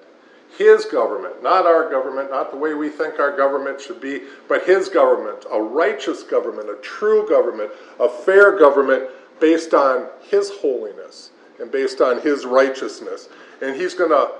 His 0.57 0.85
government, 0.85 1.41
not 1.41 1.65
our 1.65 1.89
government, 1.89 2.31
not 2.31 2.51
the 2.51 2.57
way 2.57 2.73
we 2.73 2.89
think 2.89 3.19
our 3.19 3.35
government 3.35 3.79
should 3.79 4.01
be, 4.01 4.21
but 4.47 4.65
His 4.65 4.89
government, 4.89 5.45
a 5.51 5.61
righteous 5.61 6.23
government, 6.23 6.69
a 6.69 6.75
true 6.81 7.27
government, 7.27 7.71
a 7.99 8.09
fair 8.09 8.57
government 8.57 9.09
based 9.39 9.73
on 9.73 10.07
His 10.29 10.51
holiness 10.61 11.31
and 11.59 11.71
based 11.71 12.01
on 12.01 12.21
His 12.21 12.45
righteousness. 12.45 13.29
And 13.61 13.75
He's 13.75 13.93
going 13.93 14.11
to 14.11 14.31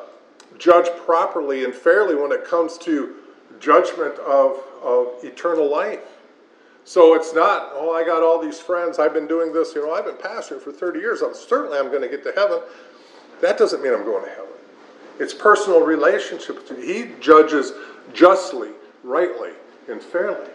judge 0.58 0.90
properly 1.06 1.64
and 1.64 1.74
fairly 1.74 2.16
when 2.16 2.32
it 2.32 2.46
comes 2.46 2.78
to 2.80 3.16
judgment 3.60 4.18
of, 4.20 4.58
of 4.84 5.24
eternal 5.24 5.70
life. 5.70 6.02
So 6.84 7.14
it's 7.14 7.34
not, 7.34 7.70
oh, 7.74 7.94
I 7.94 8.04
got 8.04 8.24
all 8.24 8.42
these 8.42 8.60
friends, 8.60 9.00
I've 9.00 9.14
been 9.14 9.28
doing 9.28 9.54
this, 9.54 9.76
you 9.76 9.86
know, 9.86 9.94
I've 9.94 10.06
been 10.06 10.16
pastoring 10.16 10.62
for 10.62 10.72
30 10.72 11.00
years, 11.00 11.22
I'm 11.22 11.36
certainly 11.36 11.78
I'm 11.78 11.90
going 11.90 12.02
to 12.02 12.10
get 12.10 12.24
to 12.24 12.34
heaven. 12.36 12.60
That 13.42 13.58
doesn't 13.58 13.82
mean 13.82 13.94
I'm 13.94 14.04
going 14.04 14.26
to 14.26 14.32
heaven. 14.32 14.51
It's 15.20 15.34
personal 15.34 15.82
relationship. 15.82 16.68
He 16.80 17.12
judges 17.20 17.74
justly, 18.14 18.70
rightly, 19.04 19.52
and 19.88 20.02
fairly. 20.02 20.50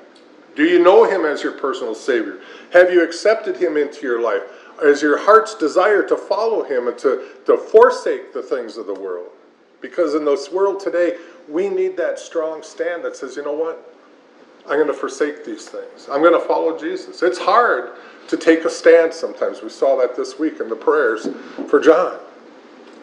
Do 0.54 0.64
you 0.64 0.82
know 0.82 1.04
him 1.04 1.24
as 1.24 1.42
your 1.42 1.52
personal 1.52 1.94
Savior? 1.94 2.40
Have 2.72 2.90
you 2.90 3.04
accepted 3.04 3.56
him 3.56 3.76
into 3.76 4.02
your 4.02 4.22
life? 4.22 4.42
Is 4.82 5.02
your 5.02 5.18
heart's 5.18 5.54
desire 5.54 6.06
to 6.08 6.16
follow 6.16 6.62
him 6.62 6.88
and 6.88 6.98
to, 6.98 7.28
to 7.46 7.56
forsake 7.56 8.32
the 8.32 8.42
things 8.42 8.76
of 8.76 8.86
the 8.86 8.94
world? 8.94 9.28
Because 9.80 10.14
in 10.14 10.24
this 10.24 10.50
world 10.50 10.80
today, 10.80 11.18
we 11.48 11.68
need 11.68 11.96
that 11.98 12.18
strong 12.18 12.62
stand 12.62 13.04
that 13.04 13.16
says, 13.16 13.36
you 13.36 13.44
know 13.44 13.52
what? 13.52 13.94
I'm 14.64 14.76
going 14.76 14.88
to 14.88 14.94
forsake 14.94 15.44
these 15.44 15.68
things. 15.68 16.08
I'm 16.10 16.22
going 16.22 16.38
to 16.38 16.46
follow 16.46 16.76
Jesus. 16.76 17.22
It's 17.22 17.38
hard 17.38 17.92
to 18.28 18.36
take 18.36 18.64
a 18.64 18.70
stand 18.70 19.14
sometimes. 19.14 19.62
We 19.62 19.68
saw 19.68 19.96
that 19.98 20.16
this 20.16 20.38
week 20.38 20.60
in 20.60 20.68
the 20.68 20.76
prayers 20.76 21.28
for 21.68 21.78
John. 21.78 22.18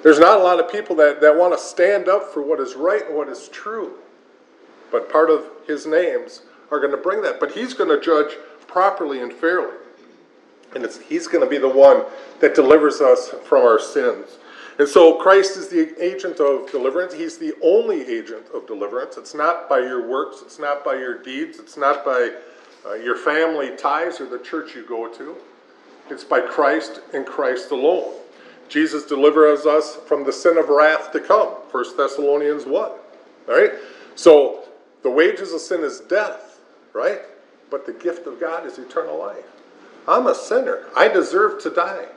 There's 0.04 0.20
not 0.20 0.40
a 0.40 0.44
lot 0.44 0.60
of 0.60 0.70
people 0.70 0.98
that, 0.98 1.22
that 1.22 1.36
want 1.36 1.58
to 1.58 1.60
stand 1.60 2.10
up 2.10 2.34
for 2.34 2.42
what 2.42 2.60
is 2.60 2.76
right 2.76 3.06
and 3.08 3.16
what 3.16 3.30
is 3.30 3.48
true. 3.48 3.94
But 4.92 5.10
part 5.10 5.30
of 5.30 5.46
his 5.66 5.86
names 5.86 6.42
are 6.70 6.80
going 6.80 6.92
to 6.92 6.98
bring 6.98 7.22
that. 7.24 7.40
But 7.40 7.54
he's 7.54 7.74
going 7.74 7.90
to 7.90 8.04
judge 8.04 8.36
properly 8.68 9.22
and 9.22 9.32
fairly. 9.32 9.78
And 10.76 10.88
he's 11.08 11.28
going 11.28 11.44
to 11.44 11.50
be 11.50 11.58
the 11.58 11.70
one 11.70 12.04
that 12.42 12.54
delivers 12.54 13.00
us 13.00 13.30
from 13.46 13.64
our 13.64 13.80
sins. 13.80 14.38
And 14.80 14.88
so 14.88 15.20
Christ 15.20 15.56
is 15.56 15.70
the 15.70 15.94
agent 16.04 16.40
of 16.40 16.70
deliverance. 16.72 17.14
He's 17.14 17.38
the 17.38 17.54
only 17.62 18.02
agent 18.02 18.46
of 18.54 18.68
deliverance. 18.68 19.18
It's 19.18 19.36
not 19.36 19.70
by 19.70 19.80
your 19.80 20.08
works, 20.08 20.42
it's 20.42 20.58
not 20.58 20.84
by 20.84 20.96
your 20.96 21.22
deeds, 21.22 21.60
it's 21.60 21.78
not 21.78 22.04
by 22.04 22.32
uh, 22.86 22.94
your 22.96 23.16
family 23.16 23.76
ties 23.78 24.20
or 24.20 24.26
the 24.26 24.40
church 24.40 24.76
you 24.76 24.84
go 24.86 25.08
to. 25.14 25.36
It's 26.10 26.24
by 26.24 26.42
Christ 26.42 27.02
and 27.14 27.26
Christ 27.26 27.70
alone. 27.72 28.16
Jesus 28.74 29.06
delivers 29.06 29.68
us 29.68 29.98
from 30.08 30.24
the 30.24 30.34
sin 30.34 30.58
of 30.58 30.68
wrath 30.68 31.12
to 31.12 31.20
come. 31.20 31.50
1 31.70 31.96
Thessalonians 31.96 32.66
1. 32.66 32.74
All 32.74 33.00
right? 33.48 33.74
So 34.16 34.64
the 35.04 35.12
wages 35.12 35.54
of 35.54 35.62
sin 35.62 35.82
is 35.84 36.00
death, 36.00 36.60
right? 36.92 37.22
But 37.70 37.86
the 37.86 37.94
gift 37.94 38.26
of 38.26 38.40
God 38.40 38.66
is 38.66 38.80
eternal 38.80 39.20
life. 39.20 39.46
I'm 40.08 40.26
a 40.26 40.34
sinner. 40.34 40.86
I 40.98 41.08
deserve 41.08 41.62
to 41.62 41.70
die. 41.70 42.08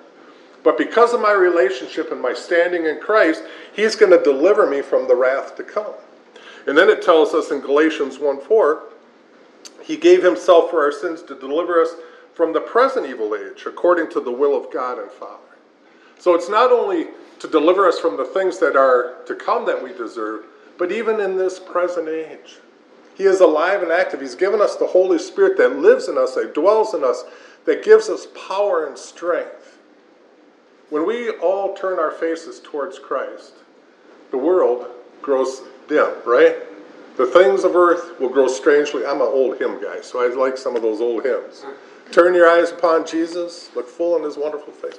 But 0.64 0.78
because 0.78 1.12
of 1.12 1.20
my 1.20 1.32
relationship 1.32 2.10
and 2.10 2.22
my 2.22 2.32
standing 2.32 2.86
in 2.86 3.00
Christ, 3.00 3.42
He's 3.74 3.94
going 3.94 4.12
to 4.12 4.24
deliver 4.24 4.66
me 4.66 4.80
from 4.80 5.06
the 5.08 5.14
wrath 5.14 5.56
to 5.56 5.62
come. 5.62 5.92
And 6.66 6.76
then 6.76 6.88
it 6.88 7.02
tells 7.02 7.34
us 7.34 7.50
in 7.50 7.60
Galatians 7.60 8.18
1 8.18 8.40
4, 8.40 8.82
He 9.84 9.98
gave 9.98 10.22
Himself 10.22 10.70
for 10.70 10.82
our 10.82 10.90
sins 10.90 11.20
to 11.24 11.38
deliver 11.38 11.82
us 11.82 11.90
from 12.32 12.54
the 12.54 12.62
present 12.62 13.04
evil 13.04 13.34
age, 13.34 13.64
according 13.66 14.08
to 14.12 14.20
the 14.20 14.32
will 14.32 14.56
of 14.56 14.72
God 14.72 14.98
and 14.98 15.10
Father. 15.10 15.45
So 16.18 16.34
it's 16.34 16.48
not 16.48 16.72
only 16.72 17.08
to 17.38 17.48
deliver 17.48 17.86
us 17.86 17.98
from 17.98 18.16
the 18.16 18.24
things 18.24 18.58
that 18.58 18.76
are 18.76 19.16
to 19.26 19.34
come 19.34 19.66
that 19.66 19.82
we 19.82 19.92
deserve, 19.92 20.44
but 20.78 20.92
even 20.92 21.20
in 21.20 21.36
this 21.36 21.58
present 21.58 22.08
age. 22.08 22.56
He 23.16 23.24
is 23.24 23.40
alive 23.40 23.82
and 23.82 23.90
active. 23.90 24.20
He's 24.20 24.34
given 24.34 24.60
us 24.60 24.76
the 24.76 24.86
Holy 24.86 25.18
Spirit 25.18 25.56
that 25.56 25.76
lives 25.76 26.08
in 26.08 26.18
us, 26.18 26.34
that 26.34 26.54
dwells 26.54 26.92
in 26.92 27.02
us, 27.02 27.24
that 27.64 27.82
gives 27.82 28.08
us 28.08 28.26
power 28.48 28.86
and 28.86 28.98
strength 28.98 29.76
when 30.90 31.06
we 31.06 31.30
all 31.30 31.74
turn 31.74 31.98
our 31.98 32.12
faces 32.12 32.60
towards 32.60 32.98
Christ, 32.98 33.54
the 34.30 34.38
world 34.38 34.86
grows 35.20 35.62
dim, 35.88 36.12
right? 36.24 36.56
The 37.16 37.26
things 37.26 37.64
of 37.64 37.74
earth 37.74 38.20
will 38.20 38.28
grow 38.28 38.46
strangely. 38.46 39.04
I'm 39.04 39.20
an 39.20 39.26
old 39.26 39.58
hymn 39.58 39.82
guy, 39.82 40.00
so 40.00 40.22
I 40.22 40.32
like 40.34 40.56
some 40.56 40.76
of 40.76 40.82
those 40.82 41.00
old 41.00 41.24
hymns. 41.24 41.64
Turn 42.12 42.34
your 42.34 42.48
eyes 42.48 42.70
upon 42.70 43.06
Jesus, 43.06 43.70
look 43.74 43.88
full 43.88 44.16
in 44.16 44.22
his 44.22 44.36
wonderful 44.36 44.72
face. 44.72 44.98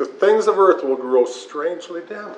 The 0.00 0.06
things 0.06 0.46
of 0.46 0.58
earth 0.58 0.82
will 0.82 0.96
grow 0.96 1.26
strangely 1.26 2.00
dim. 2.08 2.30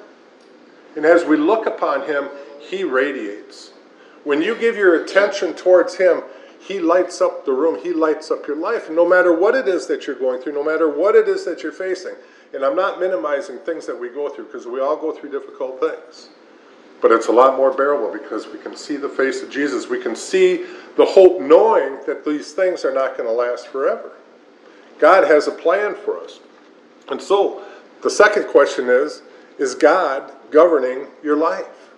And 0.97 1.07
as 1.07 1.25
we 1.25 1.37
look 1.37 1.65
upon 1.65 2.09
him, 2.09 2.29
he 2.59 2.83
radiates. 2.83 3.71
When 4.25 4.43
you 4.43 4.57
give 4.57 4.77
your 4.77 5.05
attention 5.05 5.55
towards 5.55 5.95
him, 5.95 6.25
he 6.59 6.81
lights 6.81 7.21
up 7.21 7.45
the 7.45 7.53
room, 7.53 7.79
he 7.81 7.93
lights 7.93 8.33
up 8.33 8.49
your 8.49 8.57
life. 8.57 8.91
No 8.91 9.09
matter 9.09 9.33
what 9.33 9.55
it 9.55 9.69
is 9.69 9.87
that 9.87 10.09
you're 10.09 10.17
going 10.17 10.43
through, 10.43 10.55
no 10.55 10.65
matter 10.65 10.89
what 10.89 11.15
it 11.15 11.29
is 11.29 11.45
that 11.45 11.63
you're 11.63 11.71
facing, 11.71 12.17
and 12.53 12.65
I'm 12.65 12.75
not 12.75 12.99
minimizing 12.99 13.59
things 13.59 13.87
that 13.87 13.97
we 13.99 14.09
go 14.09 14.29
through 14.29 14.47
because 14.47 14.67
we 14.67 14.81
all 14.81 14.97
go 14.97 15.13
through 15.13 15.31
difficult 15.31 15.79
things. 15.79 16.31
But 17.01 17.13
it's 17.13 17.29
a 17.29 17.33
lot 17.33 17.57
more 17.57 17.71
bearable 17.73 18.13
because 18.13 18.49
we 18.49 18.59
can 18.59 18.75
see 18.75 18.97
the 18.97 19.09
face 19.09 19.41
of 19.41 19.51
Jesus. 19.51 19.89
We 19.89 20.03
can 20.03 20.17
see 20.17 20.67
the 20.97 21.05
hope 21.05 21.41
knowing 21.41 21.99
that 22.09 22.25
these 22.25 22.55
things 22.55 22.85
are 22.85 22.93
not 22.93 23.17
going 23.17 23.29
to 23.29 23.33
last 23.33 23.69
forever. 23.69 24.11
God 24.99 25.23
has 25.29 25.47
a 25.47 25.53
plan 25.53 25.95
for 25.95 26.19
us. 26.19 26.41
And 27.11 27.21
so, 27.21 27.63
the 28.03 28.11
second 28.11 28.49
question 28.49 28.89
is 28.89 29.23
Is 29.59 29.75
God 29.75 30.33
governing 30.51 31.07
your 31.23 31.37
life? 31.37 31.91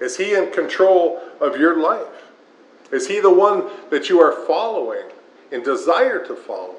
Is 0.00 0.16
He 0.16 0.34
in 0.34 0.50
control 0.52 1.20
of 1.40 1.56
your 1.56 1.78
life? 1.78 2.30
Is 2.90 3.08
He 3.08 3.20
the 3.20 3.32
one 3.32 3.70
that 3.90 4.08
you 4.08 4.20
are 4.20 4.46
following 4.46 5.06
and 5.50 5.64
desire 5.64 6.24
to 6.26 6.34
follow? 6.34 6.76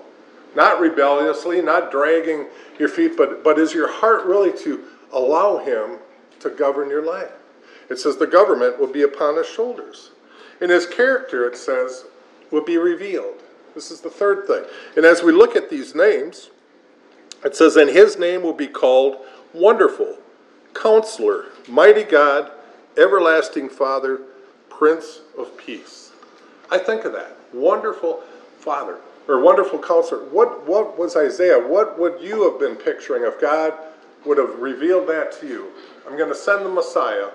Not 0.56 0.80
rebelliously, 0.80 1.62
not 1.62 1.90
dragging 1.90 2.46
your 2.78 2.90
feet, 2.90 3.18
but, 3.18 3.44
but 3.44 3.58
is 3.58 3.74
your 3.74 3.92
heart 3.92 4.26
really 4.26 4.56
to 4.60 4.84
allow 5.12 5.58
Him 5.58 6.00
to 6.42 6.50
govern 6.50 6.90
your 6.90 7.06
life? 7.06 7.32
It 7.90 7.98
says 7.98 8.18
the 8.18 8.28
government 8.28 8.80
will 8.80 8.92
be 8.92 9.02
upon 9.02 9.38
His 9.38 9.48
shoulders. 9.48 10.12
And 10.62 10.70
His 10.70 10.86
character, 10.86 11.48
it 11.48 11.58
says, 11.58 12.06
will 12.52 12.64
be 12.64 12.78
revealed. 12.78 13.42
This 13.74 13.90
is 13.90 14.02
the 14.02 14.10
third 14.10 14.46
thing. 14.46 14.64
And 14.96 15.06
as 15.06 15.24
we 15.24 15.32
look 15.32 15.56
at 15.56 15.70
these 15.70 15.96
names, 15.96 16.52
it 17.44 17.56
says, 17.56 17.76
And 17.76 17.90
His 17.90 18.18
name 18.18 18.44
will 18.44 18.54
be 18.54 18.68
called 18.68 19.18
Wonderful, 19.54 20.18
Counselor, 20.74 21.46
Mighty 21.68 22.04
God, 22.04 22.52
Everlasting 22.98 23.70
Father, 23.70 24.22
Prince 24.70 25.22
of 25.38 25.58
Peace. 25.58 26.12
I 26.72 26.78
think 26.78 27.06
of 27.06 27.14
that. 27.14 27.38
Wonderful 27.54 28.22
Father 28.60 29.00
or 29.28 29.40
wonderful 29.40 29.80
counselor. 29.80 30.24
What, 30.26 30.68
what 30.68 30.98
was 30.98 31.16
Isaiah? 31.16 31.60
What 31.60 32.00
would 32.00 32.22
you 32.22 32.50
have 32.50 32.60
been 32.60 32.76
picturing 32.76 33.24
if 33.24 33.40
God 33.40 33.74
would 34.26 34.38
have 34.38 34.60
revealed 34.60 35.08
that 35.08 35.32
to 35.40 35.48
you? 35.48 35.72
I'm 36.08 36.18
going 36.18 36.30
to 36.30 36.36
send 36.36 36.66
the 36.66 36.70
Messiah, 36.70 37.30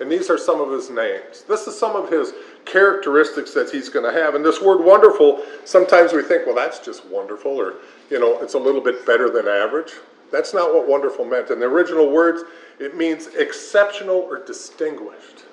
and 0.00 0.10
these 0.10 0.28
are 0.28 0.38
some 0.38 0.60
of 0.60 0.70
his 0.70 0.90
names. 0.90 1.42
This 1.48 1.66
is 1.66 1.78
some 1.78 1.94
of 1.94 2.10
his 2.10 2.32
characteristics 2.64 3.54
that 3.54 3.70
he's 3.70 3.88
going 3.88 4.04
to 4.04 4.18
have. 4.18 4.34
And 4.34 4.44
this 4.44 4.60
word 4.60 4.84
wonderful, 4.84 5.42
sometimes 5.64 6.12
we 6.12 6.22
think, 6.22 6.46
well, 6.46 6.54
that's 6.54 6.80
just 6.80 7.04
wonderful, 7.06 7.52
or, 7.52 7.74
you 8.10 8.18
know, 8.18 8.40
it's 8.40 8.54
a 8.54 8.58
little 8.58 8.80
bit 8.80 9.06
better 9.06 9.30
than 9.30 9.46
average. 9.46 9.92
That's 10.32 10.52
not 10.52 10.74
what 10.74 10.88
wonderful 10.88 11.24
meant. 11.24 11.50
In 11.50 11.60
the 11.60 11.66
original 11.66 12.10
words, 12.10 12.42
it 12.80 12.96
means 12.96 13.28
exceptional 13.28 14.16
or 14.16 14.44
distinguished. 14.44 15.44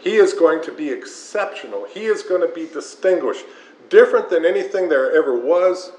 He 0.00 0.16
is 0.16 0.32
going 0.34 0.62
to 0.64 0.72
be 0.72 0.90
exceptional. 0.90 1.86
He 1.86 2.06
is 2.06 2.22
going 2.22 2.40
to 2.40 2.54
be 2.54 2.66
distinguished 2.66 3.44
different 3.88 4.28
than 4.28 4.44
anything 4.44 4.88
there 4.88 5.16
ever 5.16 5.38
was 5.38 5.92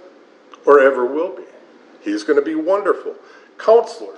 or 0.65 0.79
ever 0.79 1.05
will 1.05 1.35
be. 1.35 1.43
He's 2.01 2.23
going 2.23 2.37
to 2.37 2.45
be 2.45 2.55
wonderful. 2.55 3.15
Counselor, 3.57 4.15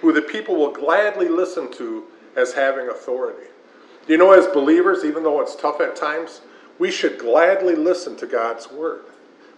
who 0.00 0.12
the 0.12 0.22
people 0.22 0.56
will 0.56 0.72
gladly 0.72 1.28
listen 1.28 1.70
to 1.72 2.04
as 2.36 2.52
having 2.52 2.88
authority. 2.88 3.48
You 4.06 4.18
know, 4.18 4.32
as 4.32 4.46
believers, 4.48 5.04
even 5.04 5.22
though 5.22 5.40
it's 5.40 5.56
tough 5.56 5.80
at 5.80 5.96
times, 5.96 6.40
we 6.78 6.90
should 6.90 7.18
gladly 7.18 7.74
listen 7.74 8.16
to 8.16 8.26
God's 8.26 8.70
word. 8.70 9.02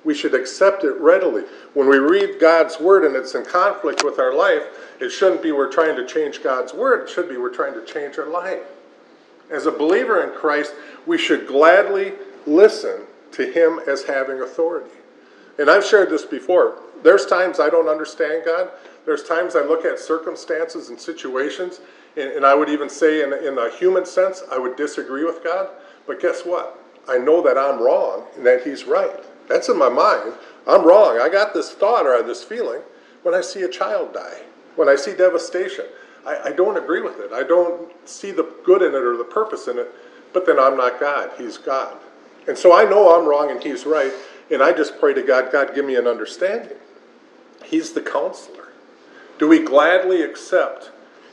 We 0.04 0.14
should 0.14 0.34
accept 0.34 0.84
it 0.84 0.94
readily. 1.00 1.42
When 1.74 1.88
we 1.88 1.98
read 1.98 2.38
God's 2.40 2.78
word 2.78 3.04
and 3.04 3.16
it's 3.16 3.34
in 3.34 3.44
conflict 3.44 4.04
with 4.04 4.20
our 4.20 4.32
life, 4.32 4.62
it 5.00 5.10
shouldn't 5.10 5.42
be 5.42 5.50
we're 5.50 5.72
trying 5.72 5.96
to 5.96 6.06
change 6.06 6.42
God's 6.42 6.72
word. 6.72 7.04
It 7.04 7.10
should 7.10 7.28
be 7.28 7.36
we're 7.36 7.54
trying 7.54 7.74
to 7.74 7.84
change 7.84 8.18
our 8.18 8.28
life. 8.28 8.62
As 9.50 9.66
a 9.66 9.72
believer 9.72 10.22
in 10.22 10.38
Christ, 10.38 10.74
we 11.06 11.18
should 11.18 11.46
gladly 11.48 12.12
listen 12.46 13.02
to 13.32 13.50
Him 13.50 13.80
as 13.88 14.04
having 14.04 14.40
authority. 14.40 14.90
And 15.58 15.68
I've 15.68 15.84
shared 15.84 16.10
this 16.10 16.24
before. 16.24 16.78
There's 17.02 17.26
times 17.26 17.58
I 17.58 17.70
don't 17.70 17.88
understand 17.88 18.44
God. 18.44 18.70
There's 19.06 19.22
times 19.22 19.54
I 19.54 19.62
look 19.62 19.84
at 19.84 20.00
circumstances 20.00 20.88
and 20.88 21.00
situations, 21.00 21.80
and, 22.16 22.30
and 22.32 22.44
I 22.44 22.54
would 22.54 22.68
even 22.68 22.90
say, 22.90 23.22
in, 23.22 23.32
in 23.32 23.56
a 23.56 23.70
human 23.70 24.04
sense, 24.04 24.42
I 24.50 24.58
would 24.58 24.76
disagree 24.76 25.24
with 25.24 25.44
God. 25.44 25.68
But 26.06 26.20
guess 26.20 26.44
what? 26.44 26.78
I 27.08 27.16
know 27.16 27.40
that 27.42 27.56
I'm 27.56 27.80
wrong 27.80 28.24
and 28.36 28.44
that 28.44 28.64
He's 28.64 28.84
right. 28.84 29.24
That's 29.48 29.68
in 29.68 29.78
my 29.78 29.88
mind. 29.88 30.34
I'm 30.66 30.84
wrong. 30.84 31.20
I 31.20 31.28
got 31.28 31.54
this 31.54 31.70
thought 31.70 32.04
or 32.04 32.20
this 32.22 32.42
feeling 32.42 32.82
when 33.22 33.34
I 33.34 33.40
see 33.40 33.62
a 33.62 33.68
child 33.68 34.12
die, 34.12 34.42
when 34.74 34.88
I 34.88 34.96
see 34.96 35.14
devastation. 35.14 35.84
I, 36.26 36.48
I 36.48 36.52
don't 36.52 36.76
agree 36.76 37.00
with 37.00 37.20
it. 37.20 37.32
I 37.32 37.44
don't 37.44 37.92
see 38.08 38.32
the 38.32 38.52
good 38.64 38.82
in 38.82 38.92
it 38.92 39.02
or 39.02 39.16
the 39.16 39.24
purpose 39.24 39.68
in 39.68 39.78
it, 39.78 39.88
but 40.32 40.46
then 40.46 40.58
I'm 40.58 40.76
not 40.76 40.98
God. 40.98 41.30
He's 41.38 41.58
God. 41.58 41.96
And 42.48 42.58
so 42.58 42.76
I 42.76 42.84
know 42.84 43.16
I'm 43.16 43.28
wrong 43.28 43.50
and 43.50 43.62
he's 43.62 43.86
right, 43.86 44.12
and 44.50 44.62
I 44.62 44.72
just 44.72 44.98
pray 44.98 45.14
to 45.14 45.22
God, 45.22 45.52
God, 45.52 45.74
give 45.74 45.84
me 45.84 45.94
an 45.94 46.08
understanding. 46.08 46.76
He's 47.64 47.92
the 47.92 48.00
counselor. 48.00 48.65
Do 49.38 49.48
we 49.48 49.62
gladly 49.62 50.22
accept 50.22 50.90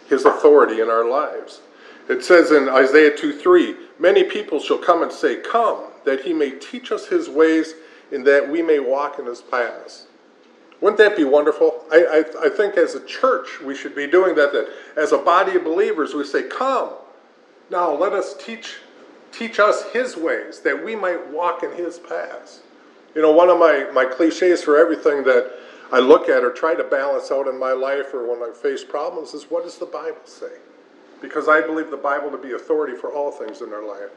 his 0.07 0.25
authority 0.25 0.81
in 0.81 0.89
our 0.89 1.07
lives? 1.07 1.61
It 2.09 2.23
says 2.23 2.51
in 2.51 2.67
Isaiah 2.67 3.15
2 3.15 3.39
3, 3.39 3.75
Many 3.99 4.23
people 4.23 4.59
shall 4.59 4.77
come 4.77 5.03
and 5.03 5.11
say, 5.11 5.37
Come, 5.37 5.85
that 6.05 6.21
he 6.21 6.33
may 6.33 6.51
teach 6.51 6.91
us 6.91 7.07
his 7.07 7.29
ways, 7.29 7.75
and 8.11 8.25
that 8.27 8.49
we 8.49 8.61
may 8.61 8.79
walk 8.79 9.19
in 9.19 9.25
his 9.25 9.41
paths. 9.41 10.07
Wouldn't 10.81 10.97
that 10.97 11.15
be 11.15 11.23
wonderful? 11.23 11.85
I, 11.91 12.25
I, 12.41 12.45
I 12.47 12.49
think 12.49 12.75
as 12.75 12.93
a 12.93 13.05
church 13.05 13.61
we 13.61 13.73
should 13.73 13.95
be 13.95 14.05
doing 14.05 14.35
that, 14.35 14.51
that. 14.51 14.67
As 14.97 15.13
a 15.13 15.17
body 15.17 15.55
of 15.55 15.63
believers, 15.63 16.13
we 16.13 16.25
say, 16.25 16.43
Come, 16.43 16.89
now 17.69 17.95
let 17.95 18.11
us 18.11 18.35
teach, 18.37 18.79
teach 19.31 19.59
us 19.59 19.83
His 19.93 20.17
ways, 20.17 20.59
that 20.59 20.83
we 20.83 20.95
might 20.97 21.31
walk 21.31 21.63
in 21.63 21.71
His 21.71 21.99
paths. 21.99 22.63
You 23.15 23.21
know, 23.21 23.31
one 23.31 23.49
of 23.49 23.59
my, 23.59 23.89
my 23.93 24.03
cliches 24.03 24.61
for 24.61 24.77
everything 24.77 25.23
that 25.23 25.53
I 25.93 25.99
look 25.99 26.27
at 26.27 26.43
or 26.43 26.49
try 26.49 26.73
to 26.73 26.83
balance 26.83 27.29
out 27.29 27.47
in 27.47 27.59
my 27.59 27.71
life 27.71 28.15
or 28.15 28.27
when 28.27 28.41
I 28.41 28.51
face 28.51 28.83
problems 28.83 29.35
is 29.35 29.43
what 29.43 29.63
does 29.63 29.77
the 29.77 29.85
Bible 29.85 30.25
say? 30.25 30.57
Because 31.21 31.47
I 31.47 31.61
believe 31.61 31.91
the 31.91 31.97
Bible 31.97 32.31
to 32.31 32.37
be 32.37 32.53
authority 32.53 32.97
for 32.97 33.13
all 33.13 33.31
things 33.31 33.61
in 33.61 33.71
our 33.71 33.87
life. 33.87 34.09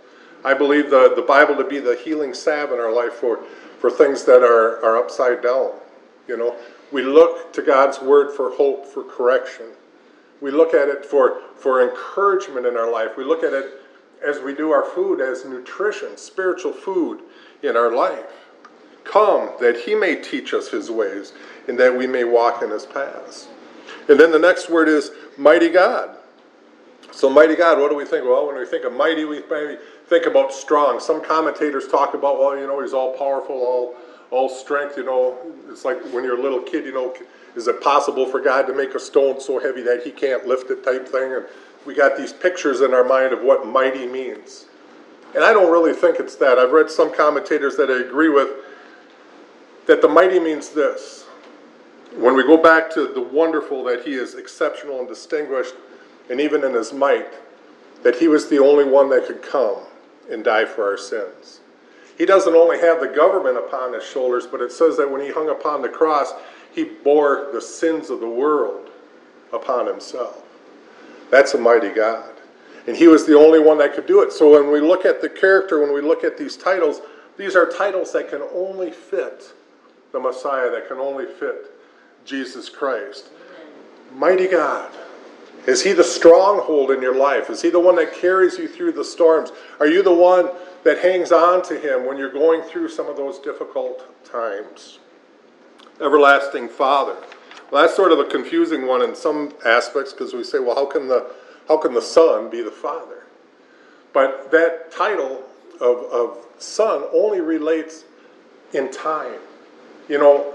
I 0.43 0.55
believe 0.55 0.89
the, 0.89 1.13
the 1.15 1.21
Bible 1.21 1.55
to 1.57 1.65
be 1.65 1.79
the 1.79 1.95
healing 1.95 2.33
salve 2.33 2.73
in 2.73 2.79
our 2.79 2.91
life 2.91 3.13
for, 3.13 3.45
for 3.79 3.91
things 3.91 4.25
that 4.25 4.43
are, 4.43 4.83
are 4.83 4.97
upside 4.97 5.43
down. 5.43 5.73
You 6.27 6.39
know, 6.39 6.57
we 6.93 7.03
look 7.03 7.53
to 7.53 7.61
God's 7.61 8.01
word 8.01 8.35
for 8.35 8.53
hope, 8.53 8.87
for 8.87 9.05
correction. 9.05 9.67
We 10.41 10.53
look 10.53 10.73
at 10.73 10.89
it 10.89 11.05
for, 11.05 11.43
for 11.57 11.87
encouragement 11.87 12.65
in 12.65 12.79
our 12.79 12.91
life. 12.91 13.19
We 13.19 13.25
look 13.25 13.43
at 13.43 13.53
it 13.53 13.83
as 14.27 14.41
we 14.41 14.55
do 14.55 14.71
our 14.71 14.85
food 14.85 15.21
as 15.21 15.45
nutrition, 15.45 16.17
spiritual 16.17 16.73
food 16.73 17.21
in 17.63 17.77
our 17.77 17.95
life. 17.95 18.46
Come 19.11 19.51
that 19.61 19.77
he 19.85 19.95
may 19.95 20.17
teach 20.17 20.53
us 20.53 20.69
his 20.69 20.91
ways 20.91 21.33
and 21.69 21.79
that 21.79 21.97
we 21.97 22.07
may 22.07 22.25
walk 22.25 22.63
in 22.63 22.71
his 22.71 22.87
paths. 22.87 23.49
And 24.09 24.19
then 24.19 24.31
the 24.31 24.39
next 24.39 24.71
word 24.71 24.89
is 24.89 25.11
mighty 25.37 25.69
God. 25.69 26.17
So, 27.13 27.31
mighty 27.31 27.57
God, 27.57 27.79
what 27.79 27.91
do 27.91 27.97
we 27.97 28.05
think? 28.05 28.25
Well, 28.25 28.47
when 28.47 28.57
we 28.57 28.67
think 28.67 28.85
of 28.85 28.93
mighty, 28.93 29.25
we 29.25 29.43
maybe 29.49 29.79
think 30.09 30.27
about 30.27 30.53
strong. 30.53 31.01
Some 31.01 31.25
commentators 31.25 31.89
talk 31.89 32.15
about, 32.15 32.39
well, 32.39 32.59
you 32.59 32.67
know, 32.67 32.83
he's 32.83 32.93
all 32.93 33.17
powerful, 33.17 33.57
all 33.57 33.97
all 34.31 34.49
strength, 34.49 34.97
you 34.97 35.05
know, 35.05 35.37
it's 35.69 35.85
like 35.85 36.03
when 36.13 36.25
you're 36.25 36.39
a 36.39 36.43
little 36.43 36.61
kid, 36.61 36.85
you 36.85 36.93
know, 36.93 37.15
is 37.55 37.69
it 37.69 37.81
possible 37.81 38.27
for 38.27 38.41
God 38.41 38.67
to 38.67 38.75
make 38.75 38.95
a 38.95 39.01
stone 39.01 39.41
so 39.41 39.59
heavy 39.61 39.83
that 39.83 40.03
he 40.03 40.11
can't 40.11 40.47
lift 40.47 40.71
it 40.71 40.85
type 40.85 41.07
thing? 41.09 41.33
And 41.33 41.47
we 41.87 41.95
got 41.95 42.17
these 42.17 42.33
pictures 42.33 42.81
in 42.81 42.93
our 42.93 43.05
mind 43.05 43.33
of 43.33 43.43
what 43.43 43.67
mighty 43.67 44.07
means. 44.07 44.67
And 45.35 45.45
I 45.45 45.53
don't 45.53 45.71
really 45.71 45.93
think 45.93 46.19
it's 46.19 46.37
that. 46.37 46.59
I've 46.59 46.73
read 46.73 46.91
some 46.91 47.15
commentators 47.15 47.77
that 47.77 47.91
I 47.91 48.01
agree 48.01 48.29
with 48.29 48.49
that 49.87 50.03
the 50.03 50.09
mighty 50.09 50.39
means 50.39 50.71
this. 50.71 51.25
When 52.17 52.35
we 52.35 52.43
go 52.43 52.57
back 52.57 52.93
to 52.95 53.09
the 53.09 53.21
wonderful 53.21 53.85
that 53.85 54.05
he 54.05 54.15
is 54.15 54.35
exceptional 54.35 55.01
and 55.01 55.09
distinguished, 55.09 55.75
and 56.31 56.41
even 56.41 56.65
in 56.65 56.75
his 56.75 56.93
might, 56.93 57.33
that 58.03 58.17
he 58.17 58.29
was 58.29 58.49
the 58.49 58.59
only 58.59 58.85
one 58.85 59.11
that 59.11 59.27
could 59.27 59.43
come 59.43 59.79
and 60.31 60.45
die 60.45 60.65
for 60.65 60.85
our 60.89 60.99
sins. 60.99 61.61
He 62.19 62.25
doesn't 62.25 62.55
only 62.55 62.79
have 62.79 63.01
the 63.01 63.09
government 63.09 63.59
upon 63.59 63.93
his 63.93 64.05
shoulders, 64.05 64.47
but 64.47 64.61
it 64.61 64.73
says 64.73 64.97
that 64.97 65.11
when 65.11 65.21
he 65.21 65.31
hung 65.31 65.51
upon 65.51 65.83
the 65.83 65.89
cross, 65.89 66.33
he 66.73 66.85
bore 66.85 67.49
the 67.53 67.61
sins 67.61 68.11
of 68.11 68.21
the 68.21 68.29
world 68.29 68.91
upon 69.53 69.87
himself. 69.87 70.43
That's 71.31 71.55
a 71.55 71.59
mighty 71.59 71.91
God. 71.91 72.31
And 72.87 72.97
he 72.97 73.09
was 73.09 73.27
the 73.27 73.37
only 73.37 73.59
one 73.59 73.79
that 73.79 73.95
could 73.95 74.07
do 74.07 74.23
it. 74.23 74.33
So 74.33 74.53
when 74.53 74.73
we 74.73 74.81
look 74.81 75.05
at 75.05 75.21
the 75.21 75.29
character, 75.29 75.81
when 75.81 75.93
we 75.93 76.01
look 76.01 76.25
at 76.25 76.39
these 76.39 76.57
titles, 76.57 77.01
these 77.37 77.57
are 77.57 77.67
titles 77.67 78.13
that 78.13 78.31
can 78.31 78.43
only 78.55 78.91
fit 78.91 79.53
the 80.13 80.21
Messiah, 80.21 80.71
that 80.71 80.89
can 80.89 80.99
only 80.99 81.27
fit 81.27 81.73
Jesus 82.25 82.69
Christ. 82.69 83.29
Mighty 84.15 84.49
God. 84.49 84.93
Is 85.67 85.83
he 85.83 85.93
the 85.93 86.05
stronghold 86.05 86.93
in 86.93 87.03
your 87.03 87.17
life? 87.17 87.51
Is 87.51 87.61
he 87.61 87.71
the 87.71 87.81
one 87.81 87.97
that 87.97 88.15
carries 88.15 88.57
you 88.57 88.69
through 88.69 88.93
the 88.93 89.05
storms? 89.05 89.51
Are 89.81 89.89
you 89.89 90.03
the 90.03 90.15
one 90.15 90.49
that 90.87 91.01
hangs 91.01 91.33
on 91.33 91.63
to 91.65 91.77
Him 91.77 92.07
when 92.07 92.17
you're 92.17 92.31
going 92.31 92.63
through 92.63 92.89
some 92.89 93.09
of 93.09 93.17
those 93.17 93.41
difficult 93.41 94.05
times. 94.25 95.01
Everlasting 96.01 96.69
Father. 96.69 97.17
Well, 97.73 97.83
that's 97.83 97.97
sort 97.97 98.13
of 98.13 98.21
a 98.21 98.25
confusing 98.25 98.87
one 98.87 99.03
in 99.03 99.17
some 99.17 99.53
aspects 99.65 100.13
because 100.13 100.33
we 100.33 100.45
say, 100.45 100.61
well, 100.61 100.77
how 100.77 100.87
can 100.87 101.09
the 101.09 101.33
how 101.67 101.77
can 101.79 101.93
the 101.93 102.01
Son 102.01 102.49
be 102.49 102.63
the 102.63 102.71
Father? 102.71 103.25
But 104.13 104.53
that 104.53 104.93
title 104.93 105.43
of, 105.81 106.05
of 106.05 106.47
Son 106.59 107.03
only 107.13 107.41
relates 107.41 108.05
in 108.73 108.93
time. 108.93 109.41
You 110.09 110.19
know, 110.19 110.55